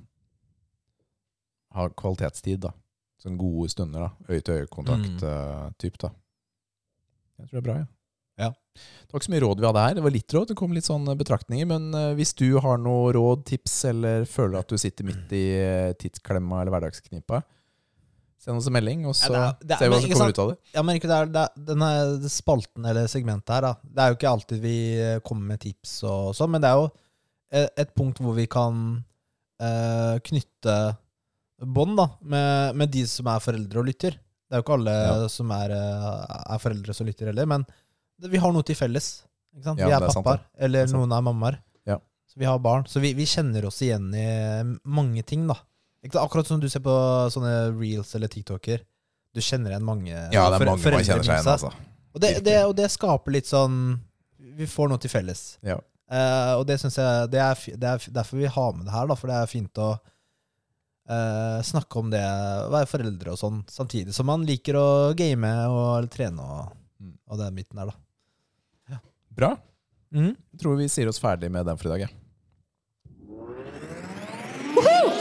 [1.75, 2.73] ha kvalitetstid, da.
[3.21, 4.11] Sånn gode stunder, da.
[4.33, 6.09] Øye-til-øye-kontakt-type, typ, da.
[7.39, 7.87] Jeg tror det er bra, ja.
[8.41, 8.47] Ja.
[8.73, 9.95] Det var ikke så mye råd vi hadde her.
[9.97, 11.67] Det var litt råd, det kom litt sånne betraktninger.
[11.69, 15.43] Men eh, hvis du har noe råd, tips, eller føler at du sitter midt i
[15.59, 17.43] eh, tidsklemma eller hverdagsknipa,
[18.41, 20.11] send oss en melding, og så Ja, det er- det er- ser vi hva som
[20.17, 20.57] kommer ut av det.
[20.73, 23.73] Ja, men ikke det er, det er, denne spalten eller segmentet her, da.
[23.83, 26.79] Det er jo ikke alltid vi eh, kommer med tips og sånn, men det er
[26.81, 26.91] jo
[27.51, 29.03] et punkt hvor vi kan
[29.61, 30.75] eh, knytte
[31.61, 34.15] bånd da, med, med de som er foreldre og lytter.
[34.17, 35.27] Det er jo ikke alle Ja.
[35.29, 37.65] som er, eh, er foreldre som lytter heller, men
[38.19, 39.23] det, vi har noe til felles.
[39.53, 39.79] Ikke sant?
[39.79, 41.59] Ja, vi er er pappaer, eller er noen er mammaer.
[41.85, 41.97] Ja.
[42.27, 42.85] Så vi har barn.
[42.87, 45.55] Så vi, vi kjenner oss igjen i mange ting, da.
[46.09, 46.93] Akkurat som du ser på
[47.33, 48.81] sånne reels eller TikToker.
[49.35, 51.71] Du kjenner igjen mange Ja, det er mange man kjenner seg igjen, altså.
[52.11, 53.75] Og det, det, og det skaper litt sånn
[54.57, 55.43] Vi får noe til felles.
[55.63, 55.77] Ja.
[56.11, 59.07] Uh, og det syns jeg det er, det er derfor vi har med det her,
[59.07, 59.15] da.
[59.15, 62.23] For det er fint å uh, snakke om det,
[62.73, 64.87] være foreldre og sånn, samtidig som man liker å
[65.17, 67.15] game og trene og, Mm.
[67.33, 68.99] og den biten der, da.
[69.33, 69.47] Bra.
[70.13, 70.35] Mm.
[70.35, 72.13] Jeg tror vi sier oss ferdig med den for i dag, jeg.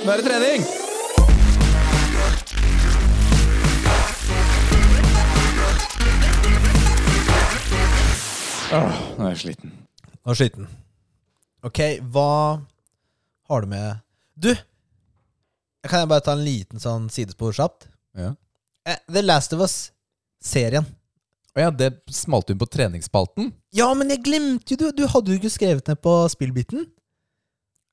[0.00, 0.62] Nå er det trening!
[8.70, 9.72] Åh, nå er jeg sliten.
[10.24, 10.68] Og sliten.
[11.66, 11.80] Ok,
[12.14, 12.30] hva
[13.50, 14.00] har du med
[14.40, 14.54] Du!
[15.84, 17.90] Kan jeg bare ta en liten sånn sidespor kjapt?
[18.16, 18.30] Ja.
[18.88, 20.88] Eh, The Last of Us-serien.
[21.52, 23.50] Å ja, det smalt inn på treningsspalten.
[23.76, 25.02] Ja, men jeg glemte jo du!
[25.02, 26.88] Du hadde jo ikke skrevet ned på spillbiten.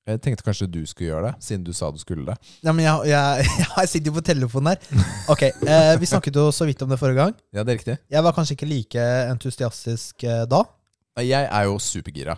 [0.08, 2.38] Jeg tenkte kanskje du skulle gjøre det, siden du sa du skulle det.
[2.64, 3.48] Ja, men jeg, jeg,
[3.82, 5.06] jeg sitter jo på telefonen her.
[5.34, 7.34] Ok, eh, Vi snakket jo så vidt om det forrige gang.
[7.52, 7.98] Ja, det er riktig.
[8.16, 10.64] Jeg var kanskje ikke like entusiastisk eh, da.
[11.20, 12.38] Jeg er jo supergira.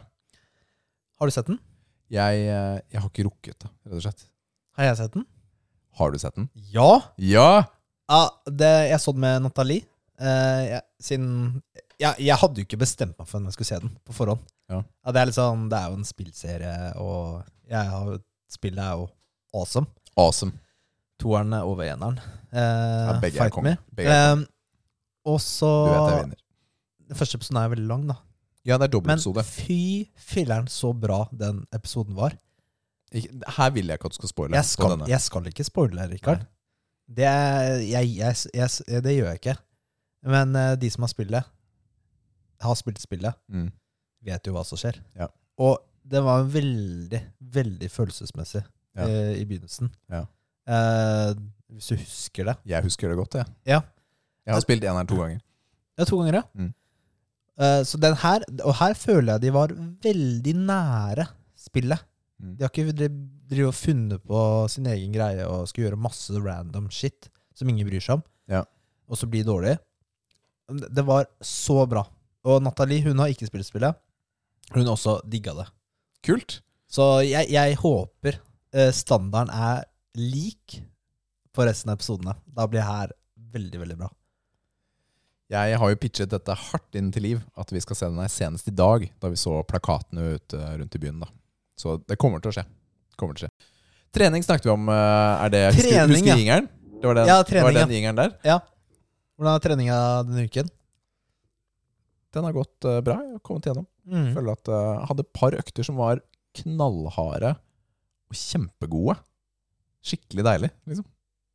[1.19, 1.59] Har du sett den?
[2.09, 4.25] Jeg, eh, jeg har ikke rukket det, rett og slett.
[4.79, 5.27] Har jeg sett den?
[5.99, 6.49] Har du sett den?
[6.73, 6.89] Ja!
[7.21, 7.49] Ja!
[8.09, 9.85] ja det, jeg så den med Nathalie.
[10.17, 11.29] Eh, jeg, siden
[11.99, 14.41] jeg, jeg hadde jo ikke bestemt meg for om jeg skulle se den på forhånd.
[14.69, 14.83] Ja.
[15.11, 17.43] det, er litt sånn, det er jo en spillserie, og
[17.73, 18.19] har,
[18.51, 19.07] spillet er jo
[19.57, 19.87] awesome.
[20.19, 20.53] Awesome.
[21.19, 22.19] Toeren over eneren.
[22.53, 23.77] Eh, Ja, begge er Fight konge.
[23.97, 24.43] Eh,
[25.29, 26.43] og så Du vet jeg vinner.
[27.09, 28.15] Den første episoden er veldig lang, da.
[28.67, 29.43] Ja, det er Men dobbeltepisode.
[29.47, 29.81] fy
[30.15, 32.35] filleren, så bra den episoden var.
[33.11, 34.55] Her vil jeg ikke at du skal spoile.
[34.59, 36.45] Jeg skal, jeg skal ikke spoile, Rikard.
[37.09, 37.25] Det,
[37.89, 38.11] jeg,
[38.53, 38.69] jeg,
[39.03, 39.55] det gjør jeg ikke.
[40.29, 41.43] Men uh, de som har spillet,
[42.61, 43.71] har spilt spillet, Mm.
[44.25, 44.99] Vet jo hva som skjer.
[45.17, 45.27] Ja.
[45.59, 45.77] Og
[46.09, 47.21] det var veldig,
[47.53, 48.63] veldig følelsesmessig
[48.97, 49.05] Ja.
[49.05, 49.91] eh, i begynnelsen.
[50.09, 50.25] Ja.
[50.67, 51.33] Eh,
[51.71, 52.57] hvis du husker det.
[52.65, 53.45] Jeg husker det godt, jeg.
[53.65, 53.81] Ja.
[54.45, 55.39] Jeg har spilt eneren to ganger.
[55.99, 56.43] Ja, to ganger, ja.
[56.57, 56.73] Mm.
[57.59, 59.67] Eh, så den her, og her føler jeg de var
[60.03, 61.27] veldig nære
[61.59, 61.99] spillet.
[62.39, 62.55] Mm.
[62.57, 62.93] De har ikke
[63.49, 64.41] drivet og funnet på
[64.71, 68.63] sin egen greie og skal gjøre masse random shit som ingen bryr seg om, Ja.
[69.09, 69.77] og så blir det dårlig.
[70.95, 72.05] Det var så bra.
[72.45, 73.95] Og Nathalie hun har ikke spilt spillet.
[74.75, 75.67] Hun også digga det.
[76.25, 76.59] Kult.
[76.89, 78.39] Så jeg, jeg håper
[78.73, 79.83] eh, standarden er
[80.19, 80.79] lik
[81.55, 82.35] på resten av episodene.
[82.45, 83.13] Da blir det her
[83.53, 84.09] veldig, veldig bra.
[85.49, 88.29] Jeg har jo pitchet dette hardt inn til liv, at vi skal se den her
[88.29, 91.23] senest i dag, da vi så plakatene ute rundt i byen.
[91.23, 91.29] da.
[91.79, 92.65] Så det kommer til å skje.
[93.17, 93.69] Kommer til å skje.
[94.13, 94.89] Trening snakket vi om.
[94.89, 96.37] eh, Er det Trening, husker ja.
[96.37, 96.69] jingeren?
[96.99, 98.35] Det var den, Ja, var den jingeren der.
[98.45, 98.59] Ja.
[99.39, 99.97] Hvordan er treninga
[100.27, 100.69] denne uken?
[102.35, 103.15] Den har gått eh, bra.
[103.23, 103.87] Jeg har kommet gjennom.
[104.09, 104.31] Mm.
[104.35, 106.21] Føler at eh, jeg hadde et par økter som var
[106.59, 107.53] knallharde
[108.29, 109.15] og kjempegode.
[110.05, 111.05] Skikkelig deilig, liksom.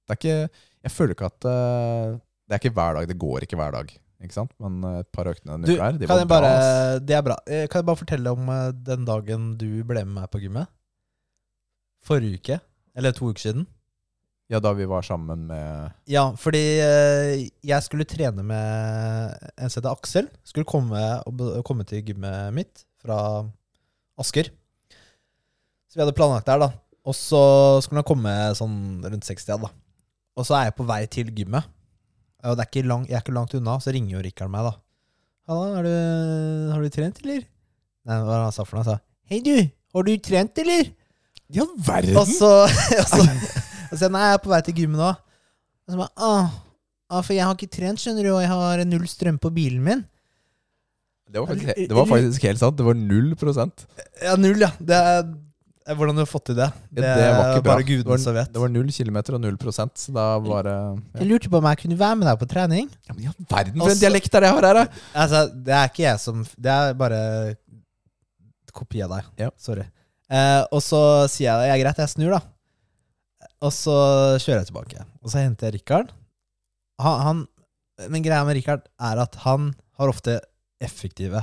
[0.05, 0.39] Det er ikke
[0.85, 3.07] Jeg føler ikke at eh, Det er ikke hver dag.
[3.09, 3.93] Det går ikke hver dag.
[4.25, 4.53] Ikke sant?
[4.63, 6.31] Men eh, et par øktene denne uka her, de var bra.
[6.35, 7.39] bare, det er bra.
[7.47, 8.53] Kan jeg bare fortelle om
[8.87, 10.71] den dagen du ble med meg på gymmet?
[12.05, 12.61] Forrige uke?
[12.95, 13.67] Eller to uker siden?
[14.55, 19.81] Ja, da vi var sammen med Ja, fordi eh, jeg skulle trene med en som
[19.81, 20.29] heter Aksel.
[20.47, 21.01] Skulle komme,
[21.67, 23.17] komme til gymmet mitt fra
[24.21, 24.53] Asker.
[25.91, 26.71] Så vi hadde planlagt der, da.
[27.03, 27.43] Og så
[27.83, 29.73] skulle han komme sånn rundt 60, da.
[30.39, 31.67] Og så er jeg på vei til gymmet.
[32.45, 34.71] Og det er ikke lang, jeg er ikke langt unna, så ringer jo Rikard meg,
[34.71, 34.77] da.
[35.51, 35.93] Halla, du,
[36.71, 37.43] har du trent, eller?
[38.07, 38.87] Nei, hva han sa for noe?
[38.87, 39.55] Han sa Hei, du,
[39.97, 40.95] har du trent, eller?
[41.53, 42.23] Ja, verden!
[42.23, 42.55] Og så,
[43.03, 43.25] og så,
[43.95, 45.13] og så Nei, jeg er på vei til gymmet nå.
[45.85, 46.29] Og så bare,
[47.15, 49.85] Åh, for jeg har ikke trent, skjønner du, og jeg har null strøm på bilen
[49.85, 50.05] min.
[51.35, 52.77] Det var faktisk, det var faktisk helt sant.
[52.79, 53.85] Det var null prosent.
[54.23, 54.71] Ja, null, ja.
[54.79, 55.25] Det er,
[55.99, 56.69] hvordan du har fått til det.
[56.89, 57.73] Det, det var ikke bra.
[57.73, 58.53] bare det, gudene som vet.
[58.55, 59.97] det var null kilometer og null prosent.
[60.01, 60.95] Så da var det ja.
[61.21, 62.89] Jeg lurte på om jeg kunne være med deg på trening.
[63.09, 65.03] ja, Men i all verden, for en dialekt er det jeg har her, da!
[65.25, 67.21] Altså, det er ikke jeg som Det er bare
[68.75, 69.29] kopi av deg.
[69.45, 69.53] Ja.
[69.61, 69.85] Sorry.
[70.31, 72.41] Eh, og så sier jeg ja, greit, jeg snur, da.
[73.65, 73.95] Og så
[74.43, 75.05] kjører jeg tilbake.
[75.25, 76.11] Og så henter jeg Rikard.
[77.01, 77.43] Han, han,
[78.13, 80.37] men greia med Rikard er at han har ofte
[80.85, 81.41] effektive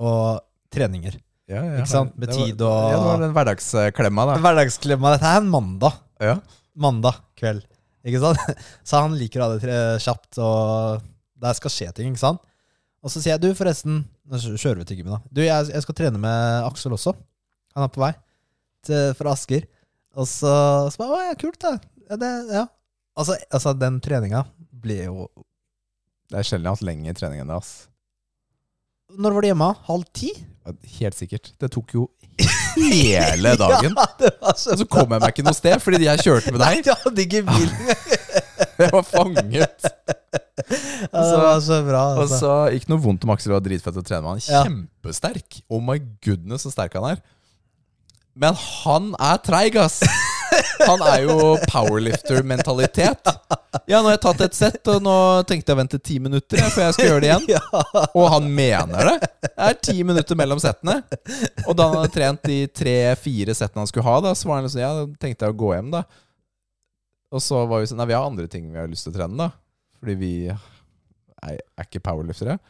[0.00, 0.40] og
[0.72, 1.18] treninger.
[1.46, 2.16] Ja, ja, Ikke sant?
[2.18, 4.38] Med tid og- Ja, det var den hverdagsklemma, da.
[4.42, 5.12] Hverdagsklemma.
[5.14, 5.98] Dette er en mandag.
[6.20, 6.38] Ja.
[6.74, 7.62] Mandag kveld.
[8.06, 8.40] Ikke sant?
[8.88, 11.02] Så han liker å ha det kjapt, og
[11.42, 12.42] der skal skje ting, ikke sant?
[13.04, 15.20] Og så sier jeg, du forresten Nå kjører vi til gymmen, da.
[15.30, 17.12] Du, jeg, jeg skal trene med Aksel også.
[17.76, 18.08] Han er på vei
[18.82, 19.62] til, fra Asker.
[20.16, 20.52] Og så,
[20.92, 21.74] så bare, Å ja, kult, da.
[22.10, 22.64] Ja, det, ja.
[23.16, 24.44] Altså, altså, den treninga
[24.76, 25.26] ble jo
[26.30, 27.56] Det er sjelden jeg har hatt lengre trening enn det.
[27.60, 27.72] ass
[29.16, 29.70] Når var du hjemme?
[29.88, 30.30] Halv ti?
[30.66, 31.52] Ja, Helt sikkert.
[31.62, 32.06] Det tok jo
[32.76, 33.94] hele dagen.
[33.96, 36.52] Ja, det var så Og så kom jeg meg ikke noe sted, fordi jeg kjørte
[36.52, 36.82] med deg.
[36.90, 37.70] Jeg hadde ikke bil.
[38.76, 39.86] Jeg var fanget.
[40.66, 42.02] Ja, det var så bra.
[42.16, 42.40] Og Altså.
[42.42, 44.42] så Ikke noe vondt om Aksel, var dritfett å trene med han.
[44.50, 44.62] Ja.
[44.66, 45.60] Kjempesterk.
[45.72, 47.22] Oh my goodness, så sterk han er.
[48.36, 50.02] Men han er treig, ass!
[50.86, 53.30] Han er jo powerlifter-mentalitet.
[53.88, 55.14] Ja, nå har jeg tatt et sett, og nå
[55.48, 57.80] tenkte jeg å vente ti minutter før jeg skal gjøre det igjen.
[58.18, 59.30] Og han mener det.
[59.46, 60.98] Det er ti minutter mellom settene.
[61.66, 64.68] Og da han hadde trent de tre-fire settene han skulle ha, da, så var han
[64.68, 66.04] liksom Ja, tenkte jeg å gå hjem, da.
[67.34, 69.18] Og så var vi sånn Nei, vi har andre ting vi har lyst til å
[69.18, 69.50] trene, da.
[70.00, 72.60] Fordi vi er, er ikke powerliftere.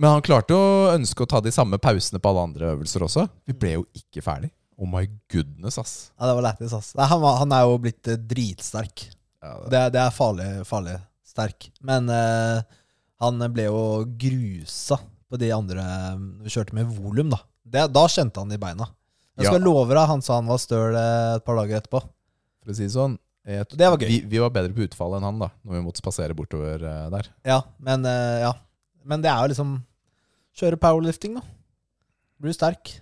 [0.00, 3.26] Men han klarte å ønske å ta de samme pausene på alle andre øvelser også.
[3.48, 4.48] Vi ble jo ikke ferdig.
[4.80, 5.94] Oh my goodness, ass.
[6.16, 6.94] Ja, det var lættis, ass.
[6.96, 9.02] Nei, han, var, han er jo blitt eh, dritsterk.
[9.44, 10.94] Ja, det, Det, det er farlig, farlig
[11.28, 11.66] sterk.
[11.84, 12.62] Men eh,
[13.20, 13.82] han ble jo
[14.22, 14.96] grusa
[15.30, 17.42] på de andre eh, Vi kjørte med volum, da.
[17.70, 18.88] Det, da kjente han det i beina.
[19.36, 19.66] Jeg skal Ja.
[19.68, 22.00] love deg, han sa han var støl eh, et par dager etterpå.
[22.64, 24.08] for å si det sånn jeg, Det var gøy.
[24.08, 27.28] Vi, vi var bedre på utfallet enn han, da, når vi måtte spasere bortover der.
[27.44, 28.50] Ja, men ja.
[29.04, 29.70] Men det er jo liksom
[30.58, 31.44] Kjøre powerlifting, da.
[32.40, 32.96] Blir du sterk.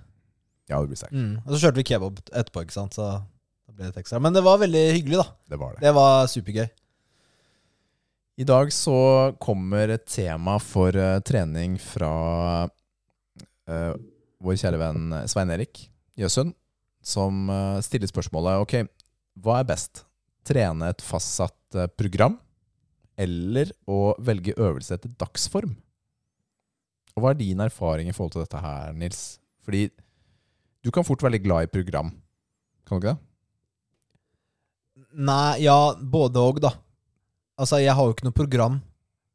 [0.69, 1.15] Ja, du blir sterk.
[1.15, 1.39] Mm.
[1.45, 2.99] Og så kjørte vi kebab etterpå, ikke sant.
[2.99, 4.21] Så da ble det ekstra.
[4.23, 5.55] Men det var veldig hyggelig, da.
[5.55, 5.85] Det var det.
[5.87, 6.69] Det var supergøy.
[8.39, 8.99] I dag så
[9.43, 12.13] kommer et tema for uh, trening fra
[12.69, 13.95] uh,
[14.39, 15.89] vår kjære venn Svein Erik
[16.19, 16.55] Jøsund,
[17.03, 18.77] som uh, stiller spørsmålet Ok,
[19.43, 20.05] hva er best?
[20.47, 22.39] Trene et fastsatt eh, program,
[23.21, 25.75] eller å velge øvelse etter dagsform?
[27.19, 29.23] Og hva er din erfaring i forhold til dette her, Nils?
[29.67, 29.89] Fordi
[30.87, 32.13] du kan fort være litt glad i program.
[32.87, 33.25] Kan du ikke det?
[35.19, 36.71] Nei, ja, både og, da.
[37.59, 38.79] Altså, jeg har jo ikke noe program.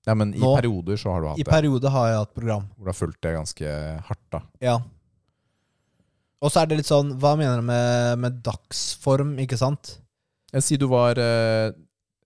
[0.08, 1.52] Ja, men i Nå- perioder så har du hatt I det.
[1.52, 2.66] perioder har jeg hatt program.
[2.76, 3.76] Hvor du har fulgt det ganske
[4.10, 4.42] hardt, da.
[4.64, 4.78] Ja.
[6.44, 9.94] Og så er det litt sånn Hva mener du med, med dagsform, ikke sant?
[10.52, 11.72] Jeg sier du var eh,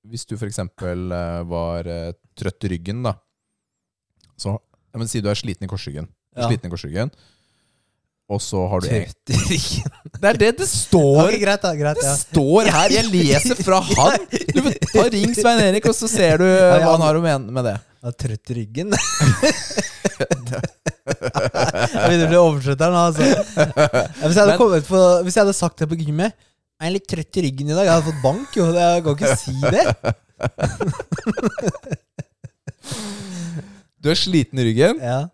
[0.10, 3.14] Hvis du for eksempel eh, var eh, trøtt i ryggen, da.
[4.38, 4.56] Så
[4.98, 6.08] ja, men Si du er sliten i korsryggen.
[6.34, 6.48] Ja.
[6.50, 7.12] Sliten i korsryggen.
[8.28, 9.92] Og så har du Trøtt i ryggen.
[10.18, 11.28] Det er det det står!
[11.28, 11.72] Okay, greit, da.
[11.78, 12.16] Greit, Det ja.
[12.18, 12.90] står her!
[12.96, 14.18] Jeg leser fra han!
[14.34, 17.54] Du får ta Ring Svein Erik, og så ser du hva han har å mene
[17.54, 17.76] med det.
[18.02, 18.90] Jeg er trøtt i ryggen.
[20.18, 23.22] jeg begynner å bli oversetteren, altså.
[24.26, 24.68] Hvis jeg, Men- på,
[25.28, 27.86] hvis jeg hadde sagt det på gymmet Jeg er litt trøtt i ryggen i dag.
[27.88, 28.64] Jeg hadde fått bank, jo.
[28.74, 29.86] Jeg kan ikke si det.
[33.98, 35.02] Du er sliten i ryggen.
[35.02, 35.30] Ja.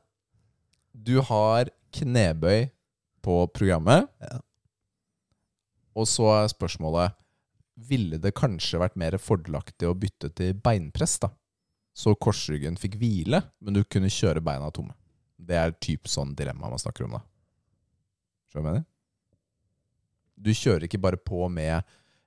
[0.94, 2.70] Du har knebøy
[3.24, 4.08] på programmet.
[4.24, 4.40] Ja.
[5.94, 7.20] Og så er spørsmålet
[7.90, 11.32] Ville det kanskje vært mer fordelaktig å bytte til beinpress, da?
[11.94, 14.94] Så korsryggen fikk hvile, men du kunne kjøre beina tomme.
[15.38, 17.24] Det er typ sånn dilemma man snakker om, da.
[18.54, 18.86] Skjønner du hva jeg mener?
[20.38, 21.82] Du kjører ikke bare på med,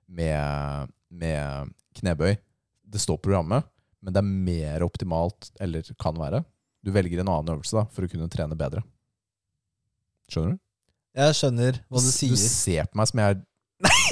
[0.05, 2.35] med, med knebøy.
[2.83, 3.63] Det står på programmet,
[4.07, 6.39] men det er mer optimalt, eller kan være.
[6.79, 8.79] Du velger en annen øvelse da, for å kunne trene bedre.
[10.31, 10.61] Skjønner du?
[11.17, 12.31] Jeg skjønner hva du sier.
[12.31, 13.41] Du ser på meg som jeg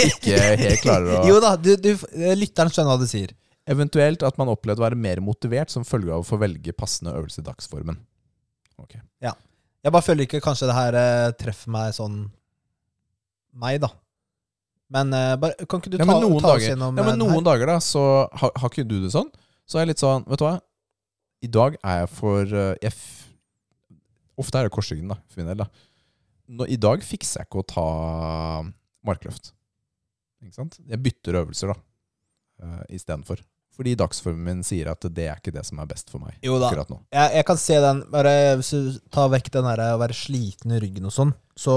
[0.10, 1.94] ikke helt klarer å Jo da, du, du,
[2.36, 3.32] lytteren skjønner hva du sier.
[3.72, 7.16] Eventuelt at man opplevde å være mer motivert som følge av å få velge passende
[7.16, 7.98] øvelse i dagsformen.
[8.82, 9.00] Ok.
[9.86, 12.24] Jeg bare føler ikke kanskje det her eh, treffer meg sånn
[13.62, 13.92] meg, da.
[14.92, 17.46] Men eh, bare, kan ikke du ta, ja, ta oss gjennom ja, eh, men noen
[17.46, 19.30] dager da, så har, har ikke du det sånn.
[19.66, 20.56] Så er jeg litt sånn, vet du hva?
[21.46, 23.04] I dag er jeg for eh, jeg f
[24.36, 25.62] Ofte er det korsryggen, da, for min del.
[25.64, 25.68] da.
[26.52, 27.84] Nå, I dag fikser jeg ikke å ta
[29.08, 29.54] markløft.
[30.44, 30.76] Ikke sant?
[30.84, 31.78] Jeg bytter øvelser, da,
[32.66, 33.40] uh, istedenfor.
[33.76, 36.56] Fordi dagsformen min sier at det er ikke det som er best for meg Jo
[36.62, 36.70] da.
[36.70, 37.02] akkurat nå.
[37.16, 38.04] Jeg, jeg kan se den.
[38.12, 41.76] Bare Hvis du tar vekk den der å være sliten i ryggen og sånn, så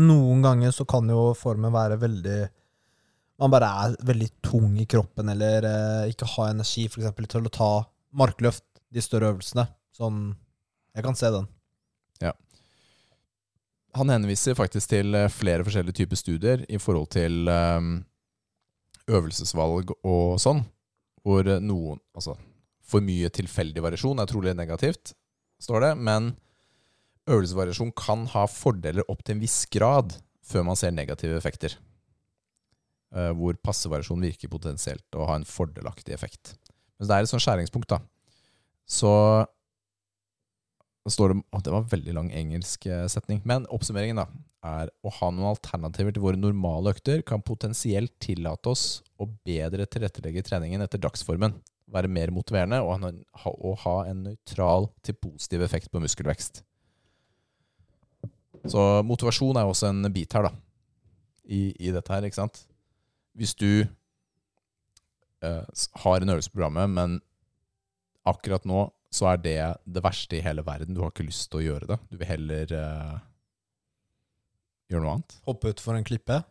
[0.00, 2.38] noen ganger så kan jo formen være veldig
[3.40, 7.48] Man bare er veldig tung i kroppen, eller eh, ikke har energi for eksempel, til
[7.48, 7.70] å ta
[8.20, 9.68] markløft, de større øvelsene.
[9.94, 10.34] Sånn
[10.96, 11.46] Jeg kan se den.
[12.20, 12.32] Ja.
[13.96, 17.92] Han henviser faktisk til eh, flere forskjellige typer studier i forhold til um,
[19.10, 20.64] øvelsesvalg og sånn,
[21.24, 22.34] hvor eh, noen Altså,
[22.84, 25.14] for mye tilfeldig variasjon er trolig negativt,
[25.62, 26.32] står det, men
[27.30, 31.76] øvelsesvariasjon kan ha fordeler opp til en viss grad før man ser negative effekter.
[33.10, 36.54] Eh, hvor passevariasjon virker potensielt å ha en fordelaktig effekt.
[36.98, 37.98] Men det er et sånt skjæringspunkt, da.
[38.86, 39.10] Så
[41.10, 43.42] står det å, Det var en veldig lang engelsk eh, setning.
[43.48, 44.28] Men oppsummeringen da
[44.62, 49.88] er å ha noen alternativer til våre normale økter kan potensielt tillate oss å bedre
[49.90, 51.56] tilrettelegge treningen etter dagsformen.
[51.90, 56.62] Være mer motiverende og ha, og ha en nøytral til positiv effekt på muskelvekst.
[58.70, 60.54] Så motivasjon er også en bit her, da.
[61.50, 62.68] I, i dette her, ikke sant.
[63.40, 63.86] Hvis du
[65.42, 65.64] eh,
[66.04, 67.18] har en øvelse på programmet, men
[68.28, 69.56] akkurat nå så er det
[69.90, 70.94] det verste i hele verden.
[70.94, 71.96] Du har ikke lyst til å gjøre det.
[72.12, 73.16] Du vil heller eh,
[74.92, 76.42] gjøre noe annet, Hoppe utfor en klippe.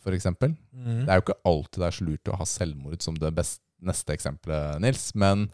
[0.00, 0.54] for eksempel.
[0.72, 3.60] Det er jo ikke alltid det er så lurt å ha selvmord som det best,
[3.84, 5.06] neste eksempelet, Nils.
[5.18, 5.46] Men,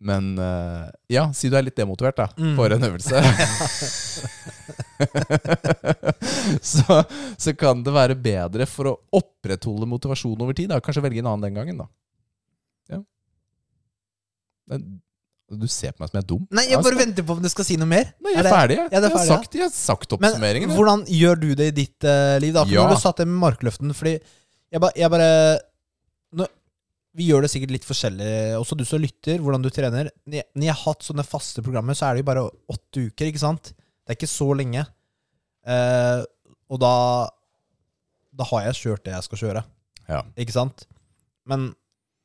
[0.00, 2.54] men eh, ja, si du er litt demotivert da, Mm.
[2.56, 3.20] for en øvelse.
[6.72, 7.00] så,
[7.38, 10.70] så kan det være bedre for å opprettholde motivasjonen over tid.
[10.72, 10.80] Da.
[10.84, 11.88] Kanskje velge en annen den gangen, da.
[12.96, 13.00] Ja.
[14.72, 14.86] Men,
[15.46, 16.42] du ser på meg som jeg er dum.
[16.58, 18.08] Nei, jeg bare venter på om du skal si noe mer.
[18.18, 18.76] Nei, jeg Er er ferdig.
[18.80, 18.88] jeg.
[18.90, 19.36] Ja, er jeg har ferdig, ja.
[19.36, 20.72] sagt, jeg har sagt oppsummeringen.
[20.72, 22.52] Men hvordan gjør du det i ditt uh, liv?
[22.56, 22.64] da?
[22.66, 22.82] For Ja.
[22.82, 25.30] Når du satt det med markløften Fordi jeg, ba, jeg bare
[26.34, 26.48] nå,
[27.16, 30.10] Vi gjør det sikkert litt forskjellig, også du som lytter, hvordan du trener.
[30.26, 32.42] Når jeg, når jeg har hatt sånne faste programmer, så er det jo bare
[32.74, 33.70] åtte uker, ikke sant?
[34.06, 34.84] Det er ikke så lenge.
[35.66, 36.22] Eh,
[36.70, 36.92] og da
[38.36, 39.64] Da har jeg kjørt det jeg skal kjøre,
[40.10, 40.22] Ja.
[40.36, 40.84] ikke sant?
[41.48, 41.74] Men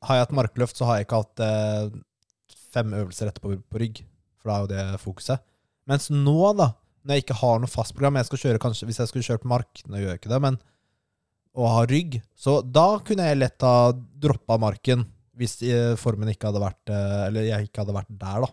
[0.04, 1.90] har jeg hatt markløft, så har jeg ikke hatt eh,
[2.74, 4.02] fem øvelser etterpå på rygg.
[4.42, 5.40] For da er jo det fokuset.
[5.88, 6.74] Mens nå, da,
[7.06, 9.42] når jeg ikke har noe fast program jeg skal kjøre kanskje, Hvis jeg skulle kjørt
[9.42, 10.58] på mark, nå gjør jeg ikke det, men
[11.58, 15.02] å ha rygg Så da kunne jeg lett ha droppa marken
[15.36, 18.48] hvis eh, formen ikke hadde vært eh, Eller jeg ikke hadde vært der, da.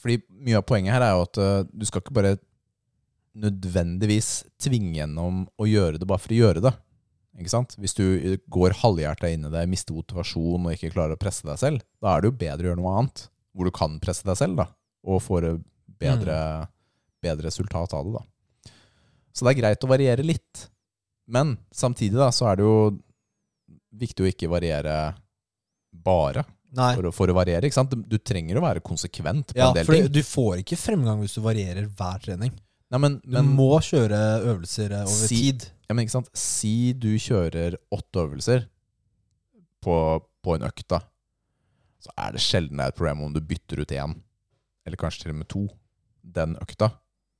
[0.00, 2.36] Fordi mye av poenget her er jo at eh, du skal ikke bare
[3.40, 4.30] nødvendigvis
[4.60, 6.72] tvinge gjennom å gjøre det bare for å gjøre det.
[7.38, 7.76] Ikke sant?
[7.80, 11.46] Hvis du eh, går halvhjerta inn i det, mister motivasjon og ikke klarer å presse
[11.46, 14.26] deg selv, da er det jo bedre å gjøre noe annet hvor du kan presse
[14.26, 14.66] deg selv, da,
[15.10, 15.40] og få
[16.00, 16.36] bedre,
[17.22, 18.20] bedre resultat av det.
[18.20, 18.74] da.
[19.34, 20.66] Så det er greit å variere litt.
[21.30, 22.76] Men samtidig da, så er det jo
[24.00, 24.96] viktig å ikke variere
[25.90, 26.44] bare.
[26.74, 27.66] For å, for å variere.
[27.66, 27.90] ikke sant?
[27.90, 30.08] Du, du trenger å være konsekvent på Ja, en del ting.
[30.12, 32.52] du får ikke fremgang hvis du varierer hver trening.
[32.90, 34.18] Nei, men, Du men, må kjøre
[34.50, 35.66] øvelser eh, over Si- tid.
[35.88, 36.30] ja, men ikke sant?
[36.34, 38.66] Si du kjører åtte øvelser
[39.82, 39.96] på,
[40.44, 41.00] på en økt, da.
[42.00, 44.14] Så er det sjelden det er et problem om du bytter ut én,
[44.86, 45.66] eller kanskje til og med to,
[46.24, 46.90] den økta,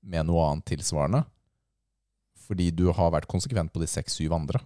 [0.02, 1.22] med noe annet tilsvarende.
[2.46, 4.60] Fordi du har vært konsekvent på de seks-syv andre.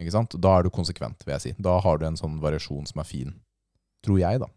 [0.00, 0.34] Ikke sant?
[0.40, 1.52] Da er du konsekvent, vil jeg si.
[1.62, 3.34] Da har du en sånn variasjon som er fin.
[4.04, 4.48] Tror jeg, da.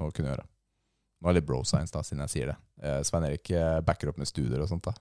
[0.00, 0.46] Å kunne gjøre.
[1.20, 2.56] Nå er det litt bro science, da, siden jeg sier det.
[2.84, 4.94] Eh, Svein Erik eh, backer opp med studier og sånt, da.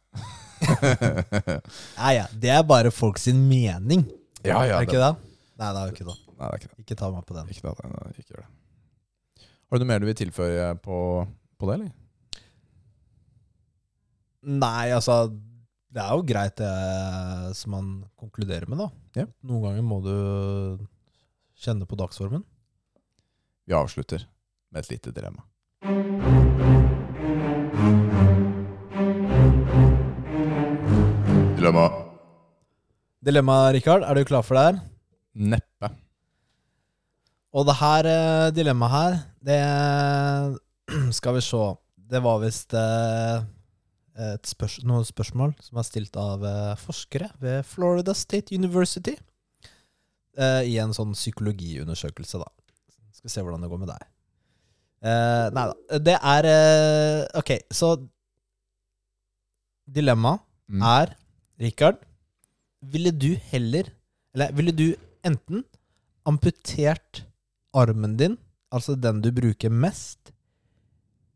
[2.00, 4.06] Nei, ja, det er bare folk sin mening.
[4.46, 5.34] Ja, ja, er det ikke det?
[5.60, 6.16] Nei, det er jo ikke det.
[6.36, 6.80] Nei, det er ikke det.
[6.86, 7.52] Ikke ta meg på den.
[7.52, 9.50] Ikke, det, nei, ikke gjør det.
[9.66, 10.98] Har du noe mer du vil tilføye på,
[11.60, 11.94] på det, eller?
[14.46, 15.16] Nei, altså
[15.90, 18.90] Det er jo greit det som man konkluderer med, da.
[19.24, 19.30] Ja.
[19.48, 20.16] Noen ganger må du
[21.66, 22.44] kjenne på dagsformen.
[23.66, 24.22] Vi avslutter
[24.70, 25.42] med et lite dilemma.
[31.58, 31.86] Dilemma.
[33.26, 34.04] Dilemma, Rikard.
[34.06, 34.78] Er du klar for det her?
[35.34, 35.90] Neppe.
[37.58, 39.18] Og det her eh, dilemmaet her,
[39.50, 39.60] det
[41.18, 41.64] Skal vi se.
[41.98, 48.14] Det var visst eh, spørs noen spørsmål som er stilt av eh, forskere ved Florida
[48.14, 49.16] State University.
[50.36, 52.50] I en sånn psykologiundersøkelse, da.
[53.16, 54.04] Skal se hvordan det går med deg.
[55.06, 56.00] Uh, nei da.
[56.02, 57.96] Det er uh, Ok, så
[59.86, 60.82] Dilemmaet Mm.
[60.82, 61.12] er,
[61.62, 62.00] Rikard
[62.82, 63.92] Ville du heller
[64.34, 65.60] Eller ville du enten
[66.26, 67.20] amputert
[67.78, 68.34] armen din,
[68.74, 70.32] altså den du bruker mest,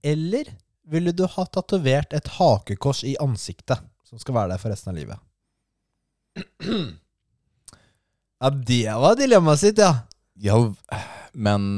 [0.01, 0.49] eller
[0.89, 4.97] ville du ha tatovert et hakekors i ansiktet, som skal være der for resten av
[4.97, 5.21] livet?
[8.41, 9.91] Ja, det var dilemmaet sitt, ja.
[10.41, 10.57] Ja,
[11.39, 11.69] Men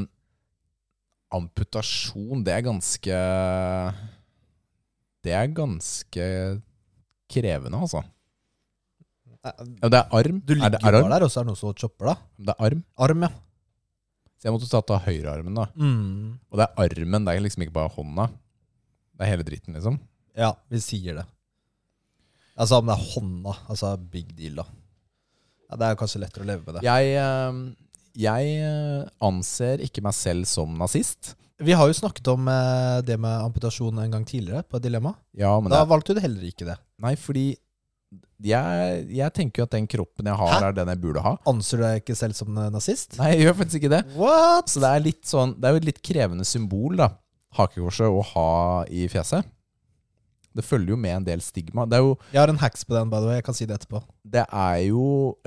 [1.31, 3.19] amputasjon, det er ganske
[5.21, 6.25] Det er ganske
[7.31, 8.01] krevende, altså.
[9.41, 9.53] Ja,
[9.89, 10.41] det er arm.
[10.43, 12.15] Du er ligger det er bare der, og så er det noen som chopper, da.
[12.37, 12.81] Det er arm.
[13.07, 13.29] Arm, ja.
[14.37, 15.67] Så jeg måtte tatt av høyrearmen, da.
[15.77, 16.41] Mm.
[16.49, 18.27] Og det er armen, det er liksom ikke bare hånda.
[19.13, 19.99] Det er hele dritten, liksom.
[20.37, 21.25] Ja, vi sier det.
[22.57, 24.65] Altså om det er hånda, altså big deal, da.
[25.69, 26.83] Ja, det er kanskje lettere å leve med det.
[26.89, 27.61] Jeg, eh,
[28.17, 31.35] jeg eh, anser ikke meg selv som nazist.
[31.61, 35.13] Vi har jo snakket om eh, det med amputasjon en gang tidligere, på dilemma.
[35.37, 36.77] Ja, men Da det, valgte du heller ikke det.
[37.03, 37.45] Nei, fordi
[38.41, 40.69] jeg, jeg tenker jo at den kroppen jeg har, Hæ?
[40.71, 41.35] er den jeg burde ha.
[41.51, 43.13] Anser du deg ikke selv som eh, nazist?
[43.21, 44.01] Nei, jeg gjør faktisk ikke det.
[44.17, 44.71] What?
[44.73, 47.11] Så det er litt sånn Det er jo et litt krevende symbol, da.
[47.59, 48.49] Hakekorset å ha
[48.89, 49.45] i fjeset.
[50.51, 51.85] Det følger jo med en del stigma.
[51.87, 53.37] Det er jo, Jeg har en hacks på den, by the way.
[53.39, 54.01] Jeg kan si det etterpå.
[54.27, 55.05] det er jo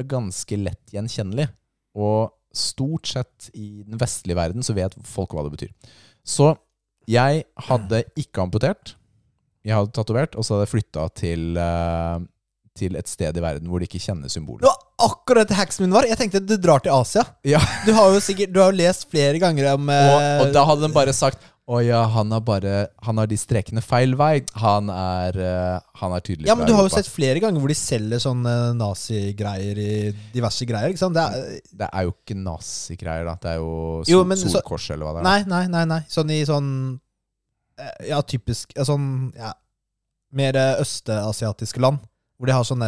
[0.09, 1.51] ganske lett gjenkjennelig.
[1.99, 5.73] Og stort sett i den vestlige verden så vet folk hva det betyr.
[6.25, 6.55] Så
[7.11, 8.95] jeg hadde ikke amputert.
[9.65, 12.19] Jeg hadde tatovert, og så hadde jeg flytta til, eh,
[12.77, 15.95] til et sted i verden hvor de ikke kjenner Det var akkurat det hacksen min
[15.95, 16.09] var.
[16.09, 17.25] Jeg tenkte du drar til Asia.
[17.47, 17.61] Ja.
[17.87, 20.65] Du har jo sikkert Du har jo lest flere ganger om eh, Og, og da
[20.69, 22.73] hadde de bare sagt Å ja, han har bare
[23.07, 24.43] Han har de strekene feil vei.
[24.61, 27.73] Han er, uh, han er tydelig Ja, men du har jo sett flere ganger hvor
[27.73, 29.95] de selger sånne nazigreier i
[30.35, 30.93] diverse greier.
[30.93, 31.17] ikke sant?
[31.17, 33.37] Det er, Det er jo ikke nazigreier, da.
[33.41, 33.73] Det er jo,
[34.05, 35.29] sol, Jo, men så- solkors, eller hva det er.
[35.31, 35.85] nei, nei, nei.
[35.95, 36.71] nei Sånn i sånn
[37.81, 39.55] eh, Ja, typisk Sånn ja,
[40.33, 42.05] mer eh, østasiatiske land.
[42.37, 42.85] Hvor de har sånn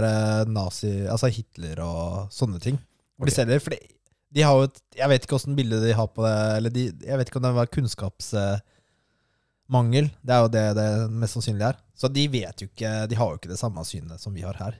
[0.52, 1.06] nazi...
[1.08, 2.76] Altså Hitler og sånne ting.
[3.16, 3.30] Hvor okay.
[3.30, 3.60] de selger.
[3.62, 3.95] For de,
[4.36, 6.36] de har jo et Jeg vet ikke åssen bilde de har på det.
[6.58, 10.06] Eller de, jeg vet ikke om det var kunnskapsmangel.
[10.20, 11.76] det er jo det det mest sannsynlig er.
[11.96, 14.56] Så de vet jo ikke De har jo ikke det samme synet som vi har
[14.60, 14.74] her.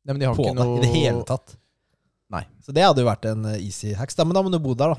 [0.00, 1.48] Nei, men de har på ikke det noe i det hele tatt.
[2.32, 2.44] Nei.
[2.64, 4.16] Så det hadde jo vært en eh, easy hacks.
[4.16, 4.98] Da, men da må du bo der, da.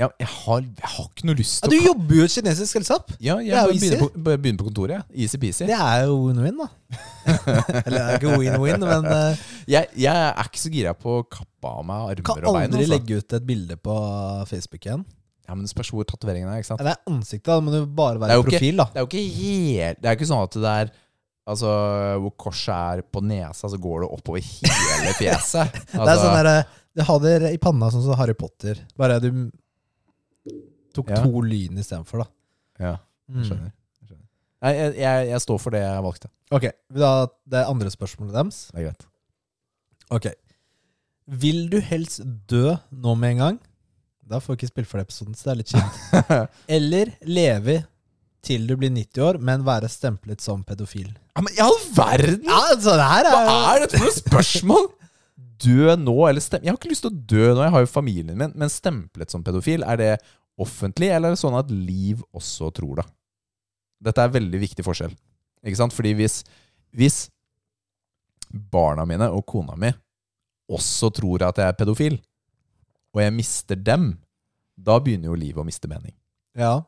[0.00, 2.34] Ja, jeg, har, jeg har ikke noe lyst til Ja, du jobber jo i et
[2.34, 3.10] kinesisk selskap.
[3.20, 5.10] Ja, jeg det jo bare begynner, på, bare begynner på kontoret.
[5.12, 5.66] Easy-peasy.
[5.68, 6.68] Det er jo win-win, da.
[7.84, 11.26] Eller det er ikke win-win, men uh, Jeg, jeg er ikke så gira på å
[11.28, 12.64] kappe av meg armer kan og bein.
[12.72, 12.94] aldri Altså.
[12.96, 13.98] legge ut et bilde på
[14.50, 15.04] Facebook igjen.
[15.46, 16.62] Ja, men det spørs hvor tatoveringen er.
[16.62, 16.80] ikke sant?
[16.82, 18.88] Ja, det er ansiktet, da må du bare Det være jo profil, da.
[18.94, 20.92] Det er jo ikke helt Det er ikke sånn at det er
[21.52, 21.70] Altså,
[22.22, 25.72] hvor korset er på nesa, så går det oppover hele fjeset.
[25.90, 26.52] Altså, Det er sånn derre
[26.94, 28.78] Du har det i panna, sånn som Harry Potter.
[28.96, 29.28] Bare du
[30.94, 31.22] tok Ja.
[31.24, 32.28] to lyn istedenfor, da.
[32.80, 32.96] Ja,
[33.30, 33.38] Mm.
[33.42, 33.72] jeg skjønner.
[33.72, 34.24] Jeg, skjønner.
[34.62, 36.28] Nei, jeg, jeg, jeg står for det jeg valgte.
[36.52, 37.10] Ok, da,
[37.48, 38.58] Det andre spørsmålet deres.
[38.72, 39.06] Det er greit.
[40.12, 40.26] Ok.
[41.42, 42.20] Vil du helst
[42.50, 43.58] dø nå med en gang?
[44.28, 46.50] Da får vi ikke spilt for den episoden, så det er litt kjipt.
[46.76, 47.78] Eller leve
[48.42, 51.12] til du blir 90 år, men være stemplet som pedofil?
[51.36, 52.42] Ja, men i all verden!
[52.48, 54.88] Ja, altså, det her er jo er dette for noe spørsmål?
[55.62, 56.64] Dø nå, eller stem...
[56.66, 58.50] Jeg har ikke lyst til å dø nå, jeg har jo familien min.
[58.58, 60.08] Men stemplet som pedofil, er det
[60.60, 63.06] offentlig, eller er det sånn at Liv også tror det?
[64.02, 65.14] Dette er veldig viktig forskjell.
[65.62, 65.94] Ikke sant?
[65.94, 66.40] Fordi hvis,
[66.96, 67.18] hvis
[68.50, 69.92] barna mine og kona mi
[70.72, 72.18] også tror at jeg er pedofil,
[73.12, 74.14] og jeg mister dem,
[74.76, 76.14] da begynner jo livet å miste mening.
[76.58, 76.80] Ja.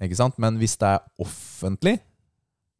[0.00, 0.36] Ikke sant?
[0.40, 1.98] Men hvis det er offentlig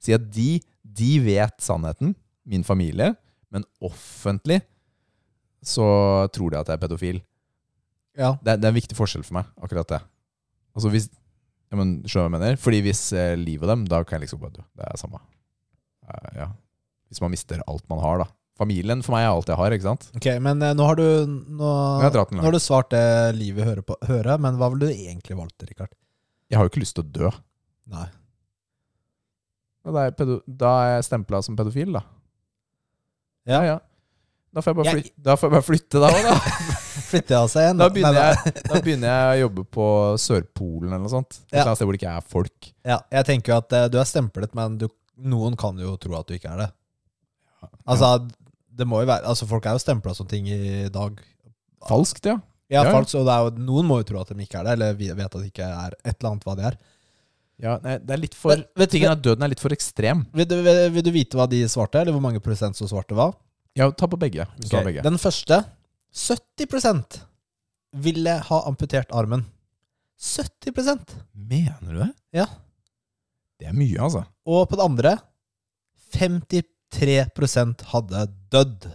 [0.01, 2.15] Si at de, de vet sannheten,
[2.49, 3.11] min familie,
[3.53, 4.63] men offentlig
[5.61, 5.85] så
[6.33, 7.19] tror de at jeg er pedofil.
[8.17, 8.31] ja.
[8.41, 9.99] Det, det er en viktig forskjell for meg, akkurat det.
[10.77, 11.09] Altså hvis
[11.71, 12.59] ja, men, Skjønner du hva jeg mener?
[12.59, 14.65] Fordi hvis eh, livet dem, da kan jeg liksom bare dø.
[14.79, 15.21] Det er samme.
[16.09, 16.49] Eh, ja.
[17.11, 18.27] Hvis man mister alt man har, da.
[18.61, 20.09] Familien for meg er alt jeg har, ikke sant?
[20.19, 21.69] Ok, men eh, nå har du Nå,
[22.03, 23.05] Jeg har dratt den nå har du svart det
[23.39, 25.95] livet hører på, høre, men hva ville du egentlig valgt, Rikard?
[26.51, 27.31] Jeg har jo ikke lyst til å dø.
[27.95, 28.09] Nei.
[29.87, 32.03] Og da er, jeg pedo, da er jeg stempla som pedofil, da.
[33.49, 33.63] Ja.
[33.65, 33.79] ja.
[34.51, 36.35] Da får jeg bare flytte, da, bare flytte da da.
[37.11, 37.79] Flytter jeg seg igjen?
[37.81, 39.87] Da begynner, jeg, da begynner jeg å jobbe på
[40.23, 41.39] Sørpolen eller noe sånt.
[41.53, 41.65] Et Ja.
[41.75, 42.69] sted hvor det ikke er folk.
[42.87, 44.89] Ja, jeg tenker jo at eh, du er stemplet, men du,
[45.23, 46.69] noen kan jo tro at du ikke er det.
[47.87, 48.13] Altså,
[48.81, 51.19] det må jo være Altså, folk er jo stempla som ting i dag.
[51.89, 52.39] Falskt, ja.
[52.71, 52.93] Ja, Ja.
[52.95, 55.39] falskt, og jo, noen må jo tro at de ikke er det, eller vet at
[55.41, 56.77] det ikke er et eller annet hva det er.
[57.61, 60.23] ja nei, det er litt for Men, vet Tingen er døden er litt for ekstrem.
[60.33, 63.15] Vil du, vil, vil du vite hva de svarte, eller hvor mange prosent som svarte
[63.19, 63.33] hva?
[63.79, 64.47] Ja, ta på begge.
[64.59, 65.03] Hvis du har begge.
[65.07, 65.61] Den første
[66.15, 67.21] 70%
[68.03, 69.45] ville ha amputert armen.
[70.21, 72.11] 70% Mener du det?
[72.37, 72.47] Ja.
[73.61, 74.25] Det er mye, altså.
[74.47, 75.13] Og på det andre
[76.13, 78.89] 53 hadde dødd.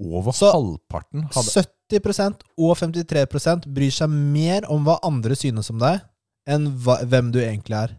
[0.00, 1.50] Over Så- halvparten hadde
[1.90, 6.00] 70% og 53 bryr seg mer om hva andre synes om deg,
[6.46, 7.96] enn hva, hvem du egentlig er.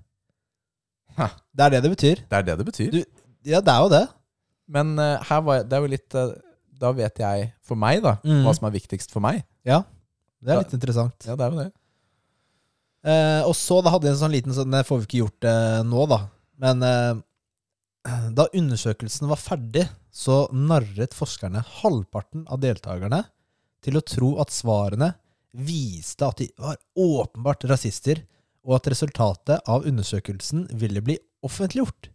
[1.17, 1.27] Hæ.
[1.53, 2.15] Det er det det betyr.
[2.29, 2.91] Det er det det betyr.
[2.91, 3.05] Du-
[3.43, 4.07] Ja, det er jo det.
[4.71, 6.33] Men eh, her var det er jo litt eh,
[6.81, 8.41] Da vet jeg, for meg, da, mm.
[8.45, 9.43] hva som er viktigst for meg.
[9.67, 9.83] Ja.
[10.41, 11.27] Det er litt interessant.
[11.27, 11.69] Ja, det er jo det.
[13.01, 15.47] Eh, og så da hadde jeg en sånn liten sånn Det får vi ikke gjort
[15.49, 16.19] eh, nå, da.
[16.61, 17.21] Men eh,
[18.37, 23.23] da undersøkelsen var ferdig, så narret forskerne halvparten av deltakerne
[23.81, 25.13] til å tro at svarene
[25.51, 28.21] viste at de var åpenbart rasister,
[28.61, 31.15] og at resultatet av undersøkelsen ville bli
[31.45, 32.11] offentliggjort.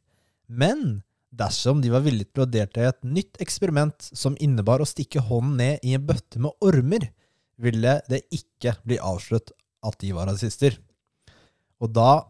[0.46, 1.02] Men
[1.36, 5.24] dersom de var villige til å delta i et nytt eksperiment som innebar å stikke
[5.28, 7.10] hånden ned i en bøtte med ormer,
[7.60, 9.52] ville det ikke bli avslørt
[9.86, 10.76] at de var rasister.
[11.80, 12.24] Og da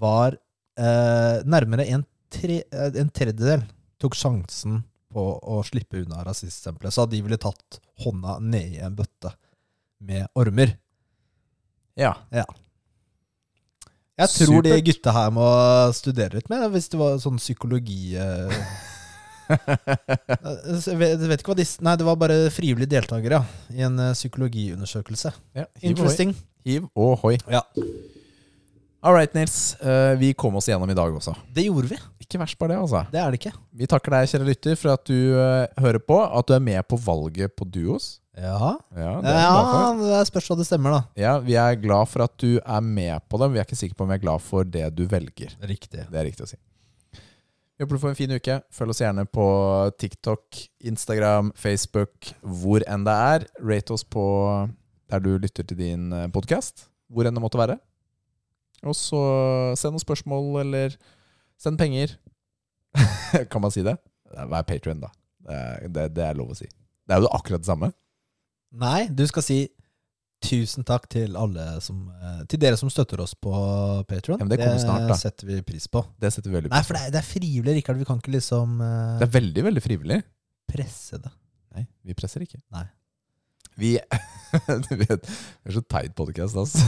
[0.00, 0.36] var
[0.80, 3.64] eh, nærmere en, tre, eh, en tredjedel
[4.00, 4.82] tok sjansen
[5.14, 6.94] på å slippe unna rasiststempelet.
[6.94, 9.32] Så de ville tatt hånda ned i en bøtte
[10.04, 10.74] med ormer.
[11.98, 12.16] Ja.
[12.34, 12.46] Ja.
[14.14, 14.86] Jeg tror de Supert.
[14.86, 15.46] gutta her må
[15.96, 18.58] studere litt mer, hvis det var sånn psykologi eh.
[19.50, 23.44] Jeg vet, ikke hva de Nei, det var bare frivillige deltakere ja,
[23.74, 25.34] i en eh, psykologiundersøkelse.
[25.58, 25.66] ja.
[25.82, 26.32] Interesting.
[26.64, 27.34] Hiv og hoi.
[27.52, 27.60] Ja.
[29.04, 29.74] All right, Nils.
[29.84, 31.34] Eh, vi kom oss igjennom i dag også.
[31.52, 31.98] Det gjorde vi.
[32.24, 33.02] Ikke verst bare det, altså.
[33.12, 33.52] Det er det ikke.
[33.76, 36.16] Vi takker deg, kjære lytter, for at du eh, hører på.
[36.24, 38.14] At du er med på valget på Duos.
[38.34, 41.00] Ja, Ja, det er ja det spørs hva det stemmer, da.
[41.20, 43.46] Ja, Vi er glad for at du er med på det.
[43.48, 45.54] men Vi er ikke sikre på om vi er glad for det du velger.
[45.62, 46.06] Riktig.
[46.10, 46.58] Det er riktig å si.
[47.74, 48.60] Vi håper du får en fin uke.
[48.74, 49.46] Følg oss gjerne på
[49.98, 53.46] TikTok, Instagram, Facebook, hvor enn det er.
[53.62, 54.24] Rate oss på
[55.10, 57.78] der du lytter til din podkast, hvor enn det måtte være.
[58.84, 59.18] Og så
[59.78, 60.94] send noen spørsmål, eller
[61.58, 62.14] send penger.
[63.50, 63.96] kan man si det?
[64.34, 65.10] Vær patrion, da.
[65.44, 66.66] Det er, det, det er lov å si.
[67.04, 67.90] Det er jo akkurat det samme.
[68.80, 69.58] Nei, du skal si
[70.44, 73.52] tusen takk til alle som eh, Til dere som støtter oss på
[74.08, 74.40] Patron.
[74.40, 75.16] Ja, det kommer snart, da.
[75.18, 76.04] setter vi pris på.
[76.20, 78.00] Det setter vi veldig Nei, for det er, det er frivillig, Rikard.
[78.02, 80.20] Vi kan ikke liksom uh, Det er veldig, veldig frivillig.
[80.70, 81.32] presse det.
[81.74, 82.60] Nei, vi presser ikke.
[82.74, 82.86] Nei.
[83.80, 83.96] Vi
[84.88, 86.84] Du vet, Vi er så teit podkast, altså.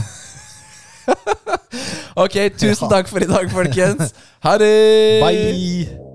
[2.23, 4.13] ok, tusen takk for i dag, folkens.
[4.45, 4.75] Ha det!
[5.23, 6.06] Bye!